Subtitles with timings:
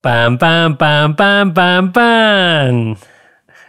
[0.00, 2.96] Pam, pam, pam, pam, pam, pam.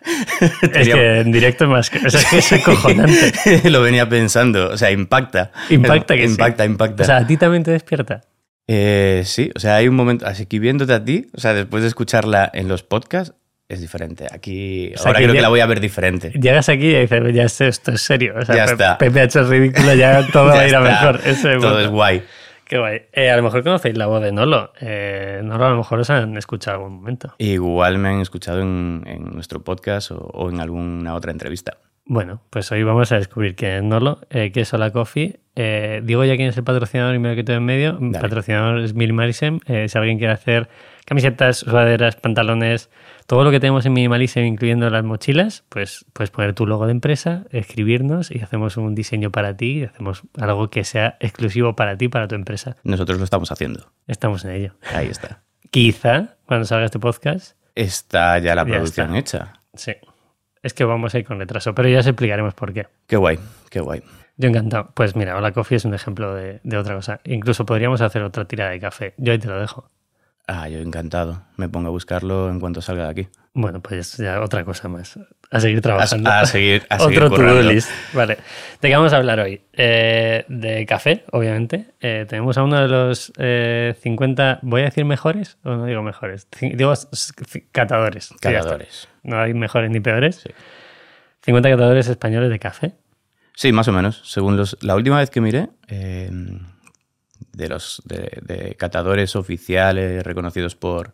[0.73, 1.92] es que en directo es más...
[1.94, 3.69] O sea, es que es acojonante.
[3.69, 4.70] Lo venía pensando.
[4.70, 5.52] O sea, impacta.
[5.70, 6.31] Impacta que sí.
[6.31, 7.04] Impacta, impacta.
[7.04, 8.21] O sea, ¿a ti también te despierta?
[8.67, 11.81] Eh, sí, o sea, hay un momento, así que viéndote a ti, o sea, después
[11.83, 13.36] de escucharla en los podcasts,
[13.68, 14.27] es diferente.
[14.32, 16.32] Aquí, O sea, ahora que creo que la voy a ver diferente.
[16.39, 18.36] Llegas aquí y dices, ya esto, esto es serio.
[18.38, 18.98] O sea, Ya está.
[18.98, 21.20] Pepe ha hecho el ridículo, ya todo va Ya a ir a mejor.
[21.25, 22.23] Eso es Todo es guay.
[22.72, 23.02] Qué guay.
[23.12, 24.71] Eh, a lo mejor conocéis la voz de Nolo.
[24.80, 27.36] Eh, Nolo a lo mejor os han escuchado en algún momento.
[27.38, 31.79] Igual me han escuchado en, en nuestro podcast o, o en alguna otra entrevista.
[32.05, 35.41] Bueno, pues hoy vamos a descubrir quién es Nolo, eh, qué es Hola Coffee.
[35.57, 37.98] Eh, digo ya quién es el patrocinador y me lo quito en medio.
[37.99, 38.21] Dale.
[38.21, 39.57] patrocinador es Minimalism.
[39.67, 40.70] Eh, si alguien quiere hacer
[41.15, 42.89] camisetas, sudaderas, pantalones,
[43.27, 46.93] todo lo que tenemos en Minimalism, incluyendo las mochilas, pues puedes poner tu logo de
[46.93, 51.97] empresa, escribirnos y hacemos un diseño para ti y hacemos algo que sea exclusivo para
[51.97, 52.77] ti, para tu empresa.
[52.85, 53.91] Nosotros lo estamos haciendo.
[54.07, 54.73] Estamos en ello.
[54.93, 55.41] Ahí está.
[55.70, 59.37] Quizá cuando salga este podcast, Está ya la Ya producción está.
[59.37, 59.53] hecha.
[59.73, 59.91] sí.
[60.63, 62.87] Es que vamos a ir con retraso, pero ya os explicaremos por qué.
[63.07, 63.37] Qué guay,
[63.70, 64.02] qué guay.
[64.38, 64.92] Yo encantado.
[64.94, 67.20] Pues mira, Hola Coffee es un ejemplo de, de otra cosa.
[67.26, 69.14] Incluso podríamos hacer otra tirada de café.
[69.17, 69.89] Yo ahí te lo dejo.
[70.54, 71.44] Ah, yo encantado.
[71.56, 73.28] Me pongo a buscarlo en cuanto salga de aquí.
[73.54, 75.18] Bueno, pues ya otra cosa más.
[75.50, 76.30] A seguir trabajando.
[76.30, 77.90] a seguir, a seguir Otro to-do list.
[78.14, 78.38] Vale.
[78.82, 79.62] ¿De qué vamos a hablar hoy?
[79.72, 81.94] Eh, de café, obviamente.
[82.02, 86.04] Eh, tenemos a uno de los eh, 50, ¿voy a decir mejores o no digo
[86.04, 86.50] mejores?
[86.60, 86.94] Digo
[87.72, 88.26] catadores.
[88.26, 88.36] Sí.
[88.42, 89.08] Catadores.
[89.24, 90.44] No hay mejores ni peores.
[91.44, 92.96] 50 catadores españoles de café.
[93.56, 94.22] Sí, más o menos.
[94.26, 96.30] Según los, la última vez que miré, eh,
[97.54, 101.14] de los de, de catadores oficiales reconocidos por,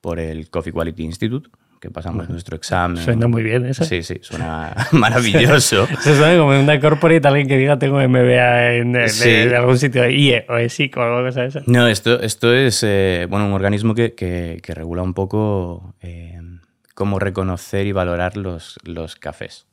[0.00, 1.48] por el Coffee Quality Institute,
[1.80, 3.02] que pasamos nuestro examen.
[3.02, 3.84] Suena muy bien eso.
[3.84, 5.86] Sí, sí, suena maravilloso.
[6.00, 9.30] Se suena como una corporate alguien que diga tengo MBA en, en- Sí.
[9.30, 11.60] en algún sitio de IE o ESIC o algo cosa de eso.
[11.66, 16.38] No, esto, esto es eh, bueno, un organismo que, que- que regula un poco eh,
[16.94, 19.66] cómo reconocer y valorar los, los cafés.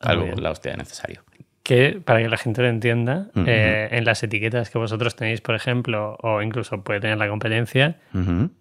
[0.00, 1.24] Ah, Algo, la hostia necesario.
[1.68, 5.54] Que para que la gente lo entienda, eh, en las etiquetas que vosotros tenéis, por
[5.54, 7.98] ejemplo, o incluso puede tener la competencia,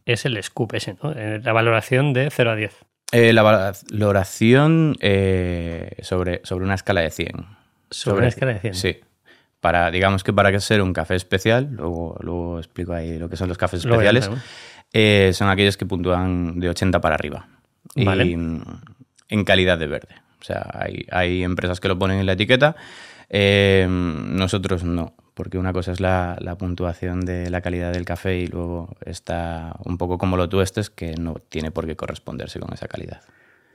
[0.06, 1.14] es el scoop ese, ¿no?
[1.14, 2.76] Eh, La valoración de 0 a 10.
[3.14, 7.46] Eh, la valoración eh, sobre, sobre una escala de 100.
[7.90, 8.74] Sobre una escala de 100.
[8.74, 8.98] Sí.
[9.62, 13.38] Para, digamos que para que ser un café especial, luego, luego explico ahí lo que
[13.38, 17.48] son los cafés Luego especiales, son aquellos que puntúan de 80 para arriba.
[17.96, 18.26] Vale.
[18.26, 18.62] Y mm,
[19.30, 20.27] en calidad de verde.
[20.40, 22.76] O sea, hay, hay empresas que lo ponen en la etiqueta,
[23.30, 28.38] eh, nosotros no, porque una cosa es la, la puntuación de la calidad del café
[28.40, 32.74] y luego está un poco como lo tuestes, que no tiene por qué corresponderse con
[32.74, 33.22] esa calidad.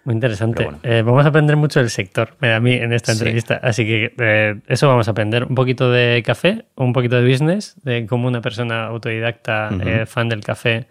[0.05, 0.65] Muy interesante.
[0.65, 0.79] Bueno.
[0.83, 3.19] Eh, vamos a aprender mucho del sector, me da a mí, en esta Sí.
[3.21, 3.61] entrevista.
[3.63, 5.45] Así que eh, eso vamos a aprender.
[5.45, 9.71] Un poquito de café, un poquito de business, de cómo una persona autodidacta,
[10.07, 10.87] fan del café,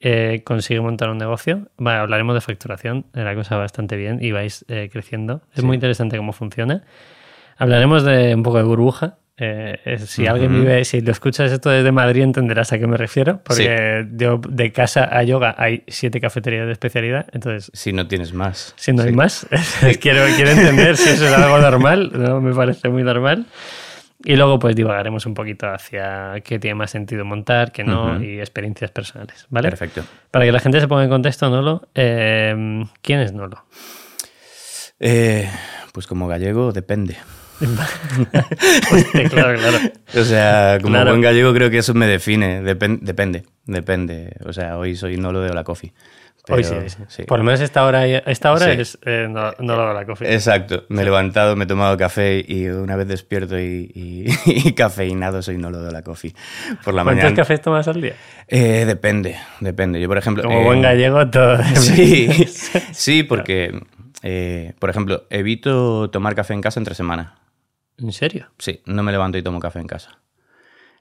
[0.00, 1.68] eh, consigue montar un negocio.
[1.78, 5.42] Hablaremos de facturación, la cosa va bastante bien y vais eh, creciendo.
[5.54, 5.66] Es Sí.
[5.66, 6.82] muy interesante cómo funciona.
[7.56, 9.16] Hablaremos de un poco de burbuja.
[9.40, 13.40] Eh, si alguien vive, si lo escuchas esto desde Madrid entenderás a qué me refiero,
[13.44, 18.32] porque yo de casa a yoga hay siete cafeterías de especialidad, entonces Si no tienes
[18.34, 18.74] más.
[18.76, 19.14] si no hay Sí.
[19.14, 19.46] más,
[20.00, 23.46] quiero, quiero entender si eso es algo normal, no me parece muy normal.
[24.24, 28.40] Y luego pues divagaremos un poquito hacia qué tiene más sentido montar, qué no, y
[28.40, 29.68] experiencias personales, ¿vale?
[29.68, 30.02] Perfecto.
[30.32, 33.64] Para que la gente se ponga en contexto, Nolo, eh, ¿quién es Nolo?
[34.98, 35.48] Eh,
[35.92, 37.16] pues como gallego depende.
[38.92, 39.78] Hostia, claro, claro.
[40.16, 41.10] O sea, como Claro.
[41.10, 42.62] buen gallego creo que eso me define.
[42.62, 44.36] Depen- depende, depende.
[44.44, 45.92] O sea, hoy soy no lo de la coffee.
[46.50, 46.98] Hoy sí, hoy sí.
[47.08, 47.22] sí.
[47.24, 48.80] Por lo menos esta hora, esta hora Sí.
[48.80, 50.32] es eh, no, no lo la coffee.
[50.32, 50.84] Exacto.
[50.88, 54.26] Me he levantado, me he tomado café y una vez despierto y, y-
[54.68, 56.34] y cafeinado soy no lo de la coffee.
[56.84, 57.34] Por la ¿Cuántos mañana.
[57.36, 58.14] cafés tomas al día?
[58.46, 60.00] Eh, depende, depende.
[60.00, 60.42] Yo, por ejemplo.
[60.42, 61.58] Como eh, buen gallego, todo.
[61.74, 62.28] Sí,
[62.92, 63.78] sí, porque,
[64.78, 67.34] por ejemplo, evito tomar café en casa entre semana.
[67.98, 68.46] ¿En serio?
[68.58, 70.18] Sí, no me levanto y tomo café en casa.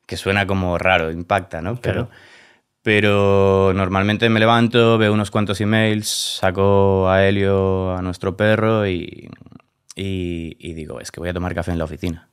[0.05, 1.75] Que suena como raro, impacta, ¿no?
[1.75, 2.09] Pero, Claro.
[2.87, 9.29] Pero normalmente me levanto, veo unos cuantos emails, saco a Helio, a nuestro perro y,
[9.94, 12.29] y, y digo, es que voy a tomar café en la oficina.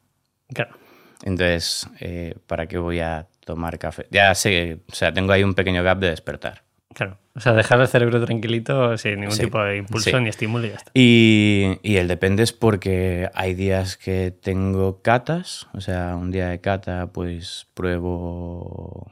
[0.54, 0.76] Claro.
[1.24, 4.06] Entonces, eh, ¿para qué voy a tomar café?
[4.12, 6.62] Ya sé, o sea, tengo ahí un pequeño gap de despertar.
[6.94, 7.18] Claro.
[7.34, 10.16] O sea, dejar el cerebro tranquilito sin ningún Sí, tipo de impulso sí.
[10.22, 10.92] ni estímulo y ya está.
[10.94, 16.46] Y, y el depende es porque hay días que tengo catas, o sea, un día
[16.46, 19.10] de cata pues pruebo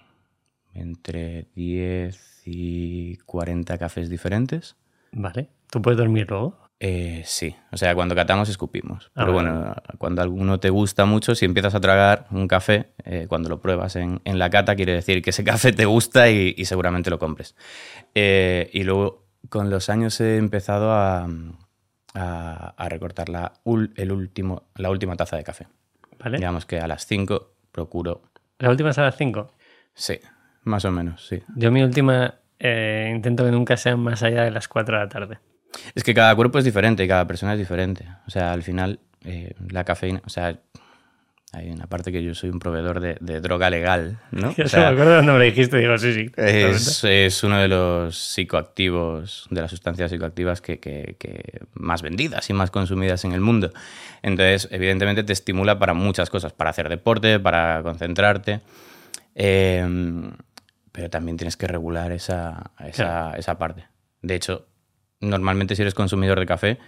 [0.75, 4.77] entre 10 y 40 cafés diferentes.
[5.13, 5.49] Vale.
[5.71, 6.59] ¿Tú puedes dormir luego?
[6.81, 9.07] Eh, sí, o sea, cuando catamos escupimos.
[9.15, 13.27] Ah, Pero bueno, cuando alguno te gusta mucho, si empiezas a tragar un café, eh,
[13.29, 16.55] cuando lo pruebas en, en la cata, quiere decir que ese café te gusta y,
[16.57, 17.55] y seguramente lo compres.
[18.17, 21.29] Eh, y luego, con los años he empezado a,
[22.15, 25.69] a- a recortar la, ul- el último, la última taza de café.
[26.19, 26.39] ¿Vale?
[26.39, 28.23] Digamos que a las 5 procuro.
[28.59, 29.53] La última es a las 5.
[29.95, 30.19] Sí,
[30.65, 31.43] más o menos, sí.
[31.57, 35.09] Yo mi última eh, intento que nunca sean más allá de las 4 de la
[35.09, 35.39] tarde.
[35.95, 38.07] Es que cada cuerpo es diferente y cada persona es diferente.
[38.27, 40.59] O sea, al final, eh, la cafeína, o sea,
[41.55, 44.55] hay una parte que yo soy un proveedor de, de droga legal, ¿no?
[44.57, 46.31] Yo O se me sea, acuerdo cuando me lo dijiste, digo, sí, sí.
[46.37, 52.49] es, es uno de los psicoactivos, de las sustancias psicoactivas que, que- que más vendidas
[52.49, 53.71] y más consumidas en el mundo.
[54.23, 58.61] Entonces, evidentemente te estimula para muchas cosas, para hacer deporte, para concentrarte.
[59.35, 59.87] Eh,
[60.93, 63.87] pero también tienes que regular esa, esa, esa parte.
[64.21, 64.67] De hecho,
[65.21, 66.79] normalmente si eres consumidor de café,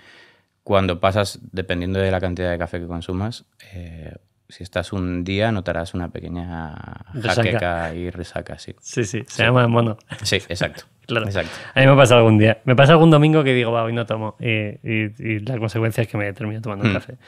[0.63, 4.15] cuando pasas, dependiendo de la cantidad de café que consumas, eh,
[4.49, 6.75] si estás un día notarás una pequeña
[7.23, 8.75] jaqueca y resaca, sí.
[8.81, 9.97] Sí, sí, se llama mono.
[10.23, 10.85] Sí, exacto.
[11.07, 11.27] Claro.
[11.27, 11.51] exacto.
[11.75, 12.63] A mí me pasa algún día.
[12.65, 14.37] Me pasa algún domingo que digo, va, hoy no tomo.
[14.41, 16.95] Y, y- y la consecuencia es que me termino tomando un Hmm.
[16.95, 17.19] café.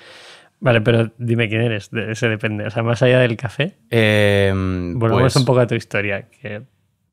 [0.61, 1.91] Vale, pero dime quién eres.
[1.91, 2.67] De ese depende.
[2.67, 6.27] O sea, más allá del café, Eh, volvemos pues, un poco a tu historia.
[6.41, 6.63] Que,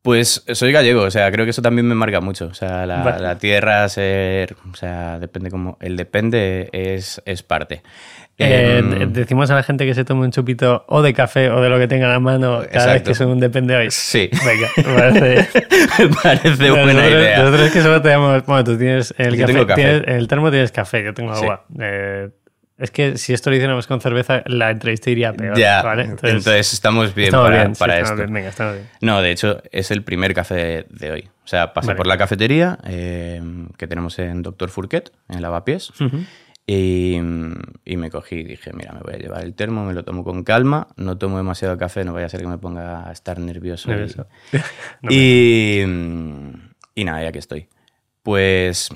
[0.02, 2.46] pues soy gallego, o sea, creo que eso también me marca mucho.
[2.46, 3.22] O sea, la, Vale.
[3.22, 7.82] la tierra, ser, o sea, depende como, el depende es, es parte.
[8.36, 11.50] eh, Em, de- decimos a la gente que se tome un chupito o de café
[11.50, 13.86] o de lo que tenga en la mano cada vez que son un depende hoy.
[13.90, 15.48] sí, Venga, me parece.
[15.98, 17.38] me parece buena nosotros, idea.
[17.38, 18.44] Nosotros es que solo tenemos.
[18.46, 19.66] Bueno, tú tienes el Yo café.
[19.66, 19.74] café.
[19.82, 21.42] tienes- el termo tienes café, yo tengo Sí.
[21.44, 21.64] agua.
[21.80, 22.28] Eh,
[22.78, 25.56] es que si esto lo hiciéramos con cerveza, la entrevista iría peor.
[25.58, 26.04] ya, ¿vale?
[26.04, 28.16] entonces, estamos bien estamos para, bien, esto.
[28.16, 28.88] bien, venga, estamos bien.
[29.00, 31.28] No, de hecho, es el primer café de, de hoy.
[31.44, 31.96] O sea, pasé Vale.
[31.98, 33.40] por la cafetería eh,
[33.76, 36.24] que tenemos en Doctor Fourquet, en Lavapiés, Ujú.
[36.66, 37.16] y,
[37.84, 40.24] y me cogí y dije, mira, me voy a llevar el termo, me lo tomo
[40.24, 43.38] con calma, no tomo demasiado café, no vaya a ser que me ponga a estar
[43.38, 43.90] nervioso.
[43.90, 44.26] y- Nervioso.
[45.02, 45.82] No, y,
[46.94, 47.68] y nada, ya que estoy.
[48.22, 48.88] Pues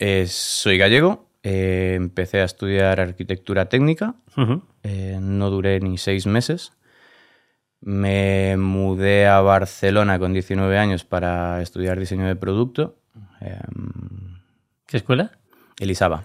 [0.00, 4.16] eh, soy gallego, eh, empecé a estudiar arquitectura técnica,
[4.82, 6.72] eh, no duré ni seis meses.
[7.80, 12.96] Me mudé a Barcelona con 19 años para estudiar diseño de producto.
[14.86, 15.32] ¿Qué escuela?
[15.78, 16.24] Elisaba.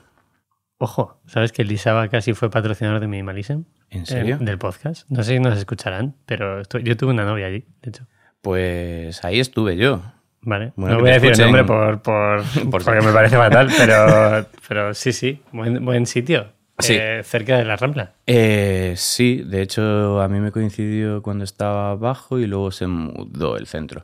[0.77, 3.63] Ojo, ¿sabes que Elisaba casi fue patrocinador de Minimalism?
[3.89, 4.37] ¿En serio?
[4.41, 5.07] Eh, del podcast.
[5.09, 8.07] No sé si nos escucharán, pero estu- yo tuve una novia allí, de hecho.
[8.41, 10.01] Pues ahí estuve yo.
[10.43, 10.73] Vale.
[10.75, 14.47] Bueno, no voy a decir el nombre por, por- Por porque me parece fatal, pero,
[14.67, 16.47] pero sí, sí, buen, buen sitio.
[16.79, 16.95] Sí.
[16.99, 18.13] Eh, cerca de la Rambla.
[18.25, 23.55] Eh, sí, de hecho a mí me coincidió cuando estaba abajo y luego se mudó
[23.57, 24.03] el centro.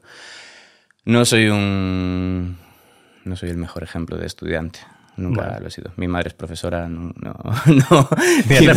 [1.05, 2.57] No soy un...
[3.23, 4.79] No soy el mejor ejemplo de estudiante.
[5.15, 5.91] Nunca lo he sido.
[5.95, 7.11] Mi madre es profesora, no...
[7.17, 8.09] no,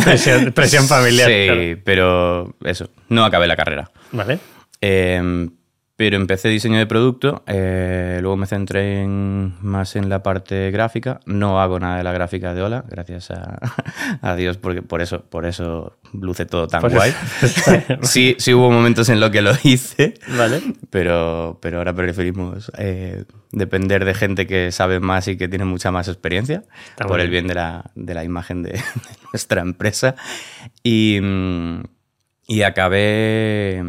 [0.03, 1.81] presión- presión familiar, Sí, claro.
[1.85, 3.91] pero eso, no acabé la carrera.
[4.11, 4.39] ¿Vale?
[4.81, 5.47] Eh,
[6.01, 11.19] pero empecé diseño de producto, eh, luego me centré en- más en la parte gráfica.
[11.27, 13.59] No hago nada de la gráfica de Ola, gracias a,
[14.23, 17.13] a Dios, porque por eso, por eso luce todo tan Por guay.
[18.01, 20.61] Sí, sí hubo momentos en los que lo hice, ¿Vale?
[20.89, 25.91] pero, pero ahora preferimos eh, depender de gente que sabe más y que tiene mucha
[25.91, 28.81] más experiencia Está por muy el bien de la, de la imagen de, de
[29.31, 30.15] nuestra empresa.
[30.81, 31.19] Y,
[32.47, 33.83] y acabé,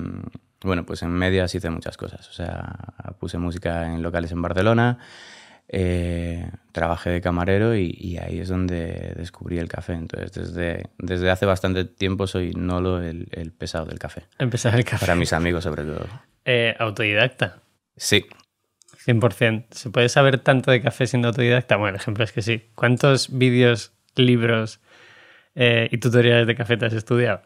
[0.62, 2.28] bueno, pues en medias hice muchas cosas.
[2.28, 2.74] O sea,
[3.18, 4.98] puse música en locales en Barcelona,
[5.68, 9.94] eh, trabajé de camarero y, y ahí es donde descubrí el café.
[9.94, 14.24] Entonces, desde, desde hace bastante tiempo soy Nolo el, el pesado del café.
[14.38, 15.06] Empezar el café.
[15.06, 16.06] Para mis amigos, sobre todo.
[16.44, 17.60] Eh, autodidacta.
[17.96, 18.26] Sí.
[19.06, 19.66] 100%.
[19.70, 21.76] ¿Se puede saber tanto de café siendo autodidacta?
[21.76, 22.70] Bueno, el ejemplo es que sí.
[22.74, 24.80] ¿Cuántos vídeos, libros
[25.54, 27.42] eh, y tutoriales de café te has estudiado?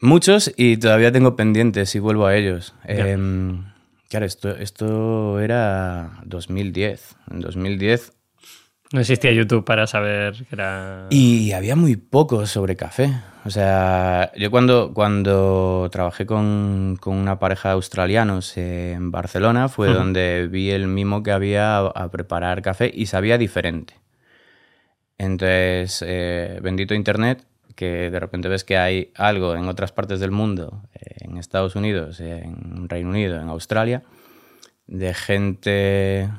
[0.00, 2.74] Muchos y todavía tengo pendientes y vuelvo a ellos.
[2.84, 3.64] Em,
[4.08, 7.16] claro, esto, esto era 2010.
[7.30, 8.12] En 2010
[8.92, 11.06] No existía YouTube para saber que era...
[11.10, 13.12] Y había muy poco sobre café.
[13.46, 19.92] O sea, yo cuando, cuando trabajé con, con una pareja de australianos en Barcelona fue
[19.92, 23.94] donde vi el mimo que había a, a preparar café y sabía diferente.
[25.18, 30.30] Entonces, eh, bendito Internet, que de repente ves que hay algo en otras partes del
[30.30, 34.02] mundo, eh, en Estados Unidos, en Reino Unido, en Australia,
[34.86, 36.30] de gente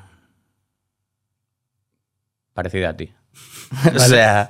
[2.54, 3.14] parecida a ti.
[3.96, 4.50] o sea,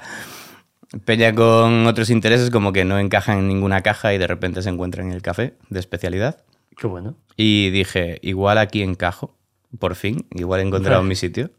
[1.06, 4.70] peña con otros intereses como que no encajan en ninguna caja y de repente se
[4.70, 6.44] encuentran en el café de especialidad.
[6.78, 7.16] Qué bueno.
[7.38, 9.36] Y dije, igual aquí encajo,
[9.80, 11.52] por fin, igual he encontrado mi sitio.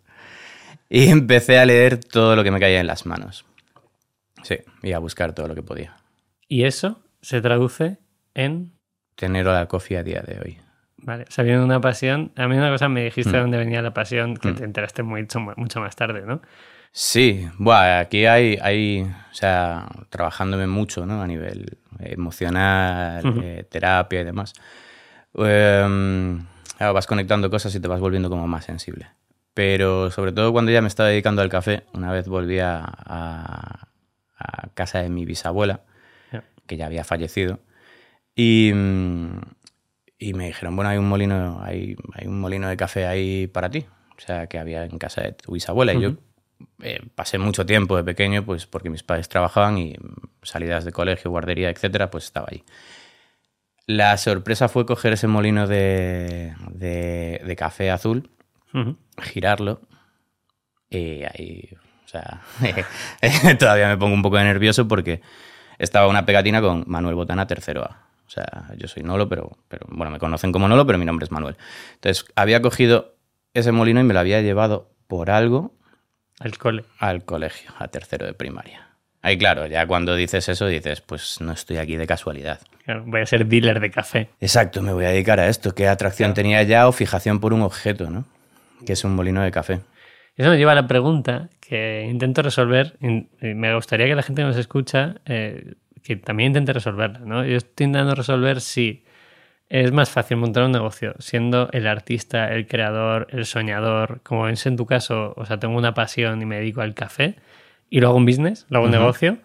[0.89, 3.46] Y empecé a leer todo lo que me caía en las manos.
[4.43, 5.97] Sí, y a buscar todo lo que podía.
[6.49, 7.99] Y eso se traduce
[8.35, 8.73] en...
[9.17, 10.59] Tener la coffee a día de hoy.
[10.99, 12.33] Vale, sabiendo una pasión.
[12.37, 13.33] A mí una cosa me dijiste Mm.
[13.35, 14.55] de dónde venía la pasión, que Mm.
[14.57, 16.41] te enteraste mucho, mucho más tarde, ¿no?
[16.93, 21.21] Sí, buah, aquí hay, hay, o sea, trabajándome mucho, ¿no?
[21.23, 24.55] A nivel emocional, eh, terapia y demás.
[25.35, 26.47] Em,
[26.79, 29.09] claro, vas conectando cosas y te vas volviendo como más sensible.
[29.55, 33.89] Pero sobre todo cuando ya me estaba dedicando al café, una vez volví a, a-
[34.75, 35.83] casa de mi bisabuela,
[36.67, 37.61] que ya había fallecido,
[38.35, 39.41] y, mm,
[40.19, 43.71] y me dijeron, bueno, hay un molino, hay, hay un molino de café ahí para
[43.71, 43.87] ti.
[44.17, 45.93] O sea, que había en casa de tu bisabuela.
[45.93, 46.15] Y yo
[46.83, 49.95] eh, pasé mucho tiempo de pequeño, pues porque mis padres trabajaban y
[50.43, 52.65] salidas de colegio, guardería, etcétera, pues estaba ahí.
[53.87, 58.31] La sorpresa fue coger ese molino de, de- de café azul,
[59.23, 59.81] girarlo
[60.91, 61.69] y ahí,
[62.07, 62.41] o sea,
[63.59, 65.21] todavía me pongo un poco de nervioso porque
[65.79, 68.07] estaba una pegatina con Manuel Botana, tercero A.
[68.27, 68.47] O sea,
[68.77, 71.57] yo soy Nolo, pero, pero bueno, me conocen como Nolo, pero mi nombre es Manuel.
[71.95, 73.15] Entonces, había cogido
[73.55, 75.73] ese molino y me lo había llevado por algo
[76.41, 76.85] Al cole.
[76.99, 78.89] al colegio, a tercero de primaria.
[79.23, 82.61] Ahí, claro, ya cuando dices eso, dices, pues no estoy aquí de casualidad.
[82.85, 84.29] Claro, voy a ser dealer de café.
[84.41, 85.75] Exacto, me voy a dedicar a esto.
[85.75, 88.25] ¿Qué atracción tenía ya o fijación por un objeto, no?
[88.85, 89.81] Que es un molino de café.
[90.37, 92.97] Eso me lleva a la pregunta que intento resolver.
[93.01, 97.21] y Me gustaría que la gente que nos escucha eh, que también intente resolverla.
[97.21, 97.45] ¿no?
[97.45, 99.03] Yo estoy intentando resolver si
[99.69, 104.65] es más fácil montar un negocio siendo el artista, el creador, el soñador, como es
[104.67, 107.37] en tu caso, o sea, tengo una pasión y me dedico al café
[107.91, 109.39] y luego un business, luego un negocio,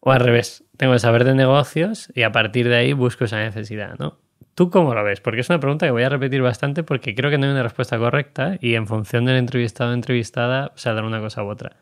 [0.00, 3.38] o al revés, tengo el saber de negocios y a partir de ahí busco esa
[3.38, 4.18] necesidad, ¿no?
[4.54, 5.20] ¿Tú cómo lo ves?
[5.20, 7.62] Porque es una pregunta que voy a repetir bastante porque creo que no hay una
[7.62, 11.76] respuesta correcta y en función del entrevistado o entrevistada saldrá una cosa u otra.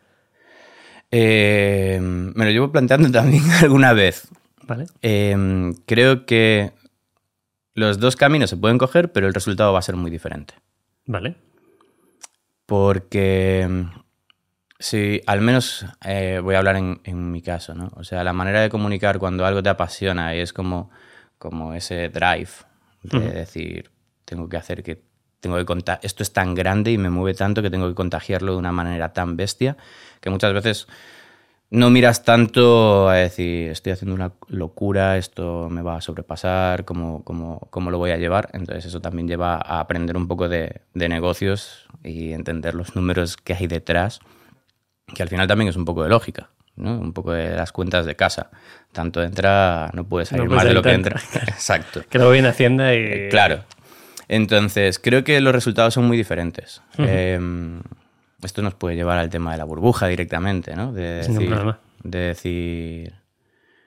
[1.11, 4.29] Eh, me lo llevo planteando también alguna vez.
[4.63, 4.87] ¿Vale?
[5.03, 6.73] Eh, creo que
[7.75, 10.55] los dos caminos se pueden coger, pero el resultado va a ser muy diferente.
[11.05, 11.37] ¿Vale?
[12.65, 13.87] Porque
[14.79, 17.93] si, al menos eh, voy a hablar en, en mi caso, ¿no?
[17.97, 20.91] O sea, la manera de comunicar cuando algo te apasiona y es como,
[21.43, 22.51] como ese drive
[23.03, 23.29] de Ujú.
[23.31, 23.91] decir,
[24.25, 25.03] tengo que hacer que,
[25.41, 28.53] tengo que contar, esto es tan grande y me mueve tanto que tengo que contagiarlo
[28.53, 29.77] de una manera tan bestia
[30.21, 30.87] que muchas veces
[31.71, 37.25] no miras tanto a decir, estoy haciendo una locura, esto me va a sobrepasar, ¿cómo,
[37.25, 38.49] cómo, cómo lo voy a llevar?
[38.53, 43.37] Entonces eso también lleva a aprender un poco de, de negocios y entender los números
[43.37, 44.21] que hay detrás,
[45.13, 46.99] que al final también es un poco de lógica, ¿no?
[46.99, 48.51] un poco de las cuentas de casa.
[48.93, 51.21] Tanto entra, no puede salir No puede más de lo que entra.
[51.47, 52.03] Exacto.
[52.09, 52.99] Que luego viene Hacienda y...
[52.99, 53.65] Eh, Claro.
[54.29, 56.81] Entonces, creo que los resultados son muy diferentes.
[56.99, 57.39] Eh,
[58.43, 60.93] esto nos puede llevar al tema de la burbuja directamente, ¿no?
[60.93, 61.79] De Sin decir, problema.
[62.03, 63.15] de decir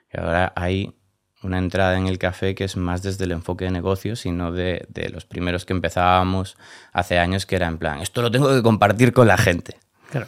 [0.09, 0.93] que ahora hay
[1.41, 4.85] una entrada en el café que es más desde el enfoque de negocio, sino de,
[4.89, 6.57] de los primeros que empezábamos
[6.93, 9.77] hace años, que era en plan, esto lo tengo que compartir con la gente.
[10.11, 10.27] Claro,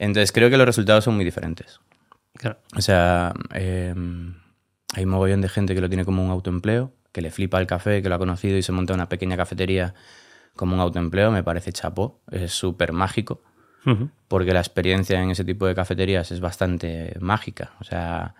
[0.00, 1.78] Entonces, creo que los resultados son muy diferentes.
[2.36, 2.58] claro.
[2.76, 3.94] O sea, eh,
[4.94, 7.66] hay un mogollón de gente que lo tiene como un autoempleo, que le flipa el
[7.66, 9.94] café, que lo ha conocido y se monta una pequeña cafetería
[10.56, 11.30] como un autoempleo.
[11.30, 13.42] Me parece chapó, es súper mágico,
[14.28, 17.72] porque la experiencia en ese tipo de cafeterías es bastante mágica.
[17.80, 18.34] O sea,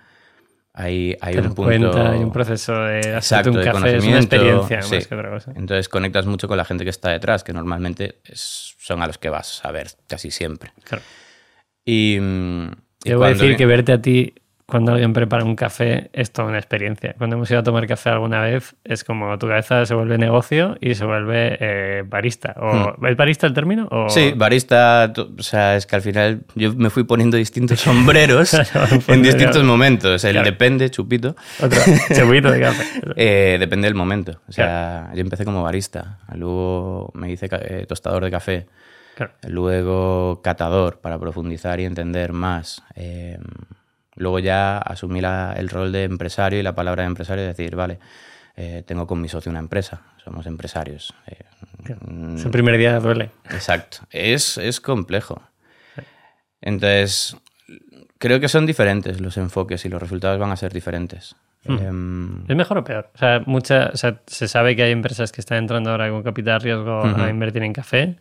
[0.73, 1.63] hay, hay Te un punto...
[1.65, 4.95] cuenta, hay un proceso de Exacto, un de café, es una conocimiento, experiencia sí.
[4.97, 5.53] más que otra cosa.
[5.57, 9.19] Entonces conectas mucho con la gente que está detrás, que normalmente es- son a los
[9.19, 10.73] que vas a ver casi siempre.
[10.85, 11.03] Claro.
[11.85, 12.21] Y, y
[13.05, 14.35] Yo voy a decir que verte a ti
[14.71, 17.15] cuando alguien prepara un café es toda una experiencia.
[17.19, 20.77] Cuando hemos ido a tomar café alguna vez, es como tu cabeza se vuelve negocio
[20.81, 22.55] y se vuelve eh, barista.
[22.57, 23.89] O, ¿Es barista el término?
[23.91, 24.07] O...
[24.07, 24.11] Hmm.
[24.11, 28.87] Sí, barista, o sea, es que al final yo me fui poniendo distintos sombreros Claro,
[29.09, 30.25] en distintos momentos.
[30.25, 30.49] El Claro.
[30.49, 31.35] depende, chupito.
[31.61, 31.81] Otro,
[32.15, 32.85] chupito de café.
[33.17, 34.41] Eh, depende del momento.
[34.49, 38.67] O sea, yo empecé como barista, luego me hice eh, tostador de café,
[39.21, 39.35] Claro.
[39.49, 42.83] luego catador para profundizar y entender más.
[42.95, 43.39] Eh,
[44.17, 47.99] luego ya asumí la- el rol de empresario y la palabra de empresario, decir, vale,
[48.57, 51.15] eh, tengo con mi socio una empresa, somos empresarios.
[51.27, 51.45] Eh,
[52.07, 53.31] mm, Ese primer día duele.
[53.51, 53.99] Exacto.
[54.11, 55.43] Es, es complejo.
[56.63, 57.37] Entonces,
[58.19, 61.37] creo que son diferentes los enfoques y los resultados van a ser diferentes.
[61.65, 63.11] Em, ¿Es mejor o peor?
[63.15, 66.23] O sea, mucha, o sea, se sabe que hay empresas que están entrando ahora con
[66.23, 68.17] capital riesgo a invertir en café,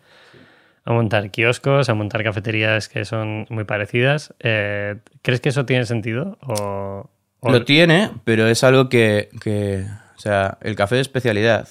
[0.90, 4.34] a montar kioscos, a montar cafeterías que son muy parecidas.
[4.40, 6.38] Eh, ¿Crees que eso tiene sentido?
[6.42, 7.10] O,
[7.42, 9.86] o- Lo tiene, pero es algo que, que-
[10.18, 11.68] o sea, el café de especialidad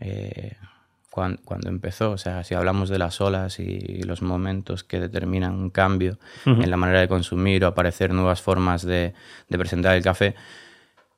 [0.00, 0.56] eh,
[1.10, 2.12] cuando, cuando, empezó.
[2.12, 6.70] O sea, si hablamos de las olas y los momentos que determinan un cambio en
[6.70, 9.12] la manera de consumir o aparecer nuevas formas de,
[9.48, 10.34] de, presentar el café,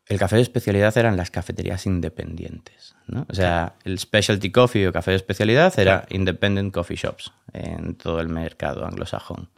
[0.07, 2.95] el café de especialidad eran las cafeterías independientes.
[3.07, 3.27] ¿no?
[3.29, 8.21] O sea, el specialty coffee o café de especialidad era independent coffee shops en todo
[8.21, 9.49] el mercado anglosajón.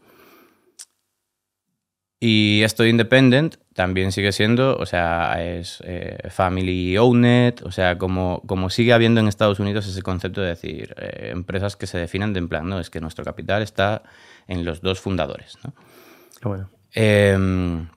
[2.26, 7.98] Y esto de independent también sigue siendo, o sea, es eh, family owned, o sea,
[7.98, 11.98] como, como sigue habiendo en Estados Unidos ese concepto de decir, eh, empresas que se
[11.98, 14.04] definen de en plan, no, es que nuestro capital está
[14.46, 15.74] en los dos fundadores, ¿no?
[16.42, 16.70] Bueno.
[16.92, 17.88] Em,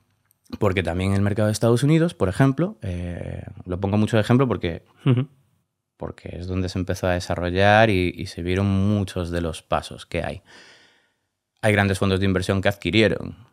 [0.58, 4.22] porque también en el mercado de Estados Unidos, por ejemplo, eh, lo pongo mucho de
[4.22, 4.82] ejemplo porque,
[5.96, 10.06] porque es donde se empezó a desarrollar y, y se vieron muchos de los pasos
[10.06, 10.42] que hay.
[11.60, 13.48] Hay grandes fondos de inversión que adquirieron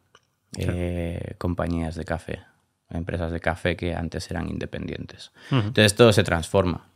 [0.57, 2.43] eh, compañías de café,
[2.89, 5.31] empresas de café que antes eran independientes.
[5.51, 6.87] Entonces todo se transforma.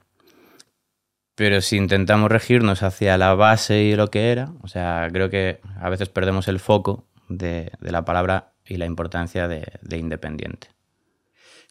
[1.36, 5.60] Pero si intentamos regirnos hacia la base y lo que era, o sea, creo que
[5.80, 10.70] a veces perdemos el foco de, la palabra y la importancia de, independiente.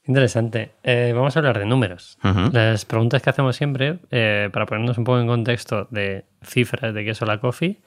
[0.05, 0.73] Interesante.
[0.83, 2.19] Eh, vamos a hablar de números.
[2.53, 7.05] Las preguntas que hacemos siempre, eh, para ponernos un poco en contexto de cifras de
[7.05, 7.81] qué es la Coffee,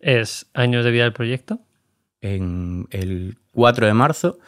[0.00, 1.60] es años de vida del proyecto,
[2.20, 4.38] en el 4 de marzo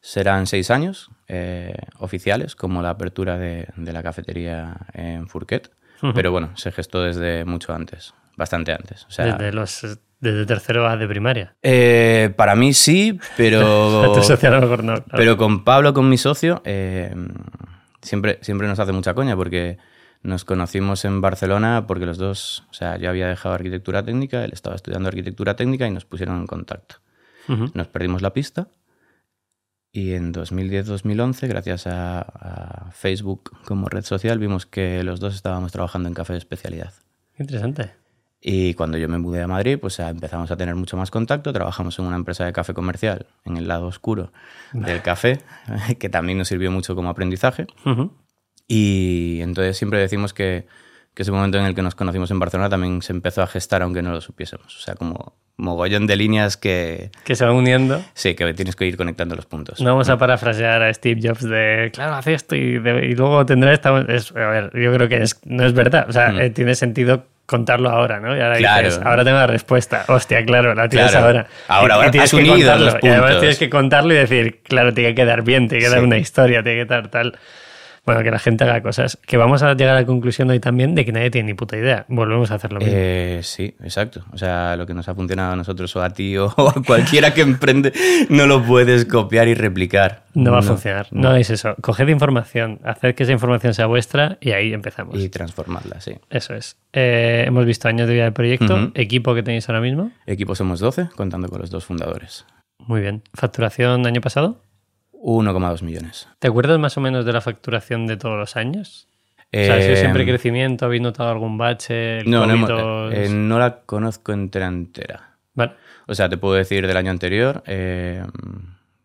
[0.00, 5.70] serán seis años eh, oficiales, como la apertura de, la cafetería en Fourquet.
[6.14, 9.06] Pero bueno, se gestó desde mucho antes, bastante antes.
[9.18, 11.56] desde, los, desde tercero A de primaria.
[11.62, 14.02] Eh, para mí sí, pero.
[15.16, 17.14] Pero con Pablo, con mi socio, eh,
[18.02, 19.78] siempre, siempre nos hace mucha coña porque
[20.22, 24.50] nos conocimos en Barcelona porque los dos, o sea, yo había dejado arquitectura técnica, él
[24.52, 26.96] estaba estudiando arquitectura técnica y nos pusieron en contacto.
[27.74, 28.68] Nos perdimos la pista
[29.90, 36.08] y en 2010-2011, gracias a, Facebook como red social, vimos que los dos estábamos trabajando
[36.08, 36.92] en café de especialidad.
[37.38, 37.99] interesante.
[38.42, 41.52] Y cuando yo me mudé a Madrid, pues empezamos a tener mucho más contacto.
[41.52, 44.32] Trabajamos en una empresa de café comercial, en el lado oscuro
[44.72, 45.40] del café,
[45.98, 47.66] que también nos sirvió mucho como aprendizaje.
[48.66, 50.66] Y entonces siempre decimos que,
[51.12, 53.82] que ese momento en el que nos conocimos en Barcelona también se empezó a gestar,
[53.82, 54.74] aunque no lo supiésemos.
[54.74, 57.10] O sea, como mogollón de líneas que...
[57.24, 58.02] Que se van uniendo.
[58.14, 59.82] Sí, que tienes que ir conectando los puntos.
[59.82, 63.90] No vamos a parafrasear a Steve Jobs de, claro, hace esto y, luego tendrá esta...
[63.90, 66.06] a ver, yo creo que no es verdad.
[66.08, 66.40] O sea, mm.
[66.40, 68.36] eh, tiene sentido contarlo ahora, ¿no?
[68.36, 68.86] Y ahora claro.
[68.86, 70.04] dices, ahora tengo la respuesta.
[70.06, 71.46] Hostia, claro, la tienes ahora.
[71.66, 72.84] Ahora, ahora tienes que contarlo.
[72.84, 73.08] Los puntos.
[73.08, 76.04] Y además tienes que contarlo y decir, claro, tiene que quedar bien, tiene que dar
[76.04, 77.36] una historia, tiene que dar tal
[78.10, 79.18] bueno, que la gente haga cosas.
[79.24, 81.76] Que vamos a llegar a la conclusión hoy también de que nadie tiene ni puta
[81.76, 82.06] idea.
[82.08, 82.92] Volvemos a hacer lo mismo.
[82.96, 84.24] Eh, sí, exacto.
[84.32, 87.32] O sea, lo que nos ha funcionado a nosotros o a ti o a cualquiera
[87.32, 87.92] que emprende,
[88.28, 90.24] no lo puedes copiar y replicar.
[90.34, 91.06] No va a funcionar.
[91.12, 91.36] No.
[91.36, 91.76] es eso.
[91.80, 95.16] Coged información, hacer que esa información sea vuestra y ahí empezamos.
[95.16, 96.16] Y transformarla, sí.
[96.30, 96.76] Eso es.
[96.92, 98.90] Eh, hemos visto años de vida del proyecto.
[98.94, 100.10] ¿Equipo que tenéis ahora mismo?
[100.26, 102.44] Equipo somos 12, contando con los dos fundadores.
[102.78, 103.22] Muy bien.
[103.34, 104.62] ¿Facturación año pasado?
[105.22, 106.28] 1,2 millones.
[106.38, 109.06] ¿Te acuerdas más o menos de la facturación de todos los años?
[109.52, 110.84] o sea, ¿ha sido siempre em, crecimiento?
[110.86, 112.22] ¿Habéis notado algún bache?
[112.24, 115.36] no, no, eh, no, la conozco entera entera.
[115.54, 115.72] Vale.
[116.06, 118.26] O sea, te puedo decir del año anterior em,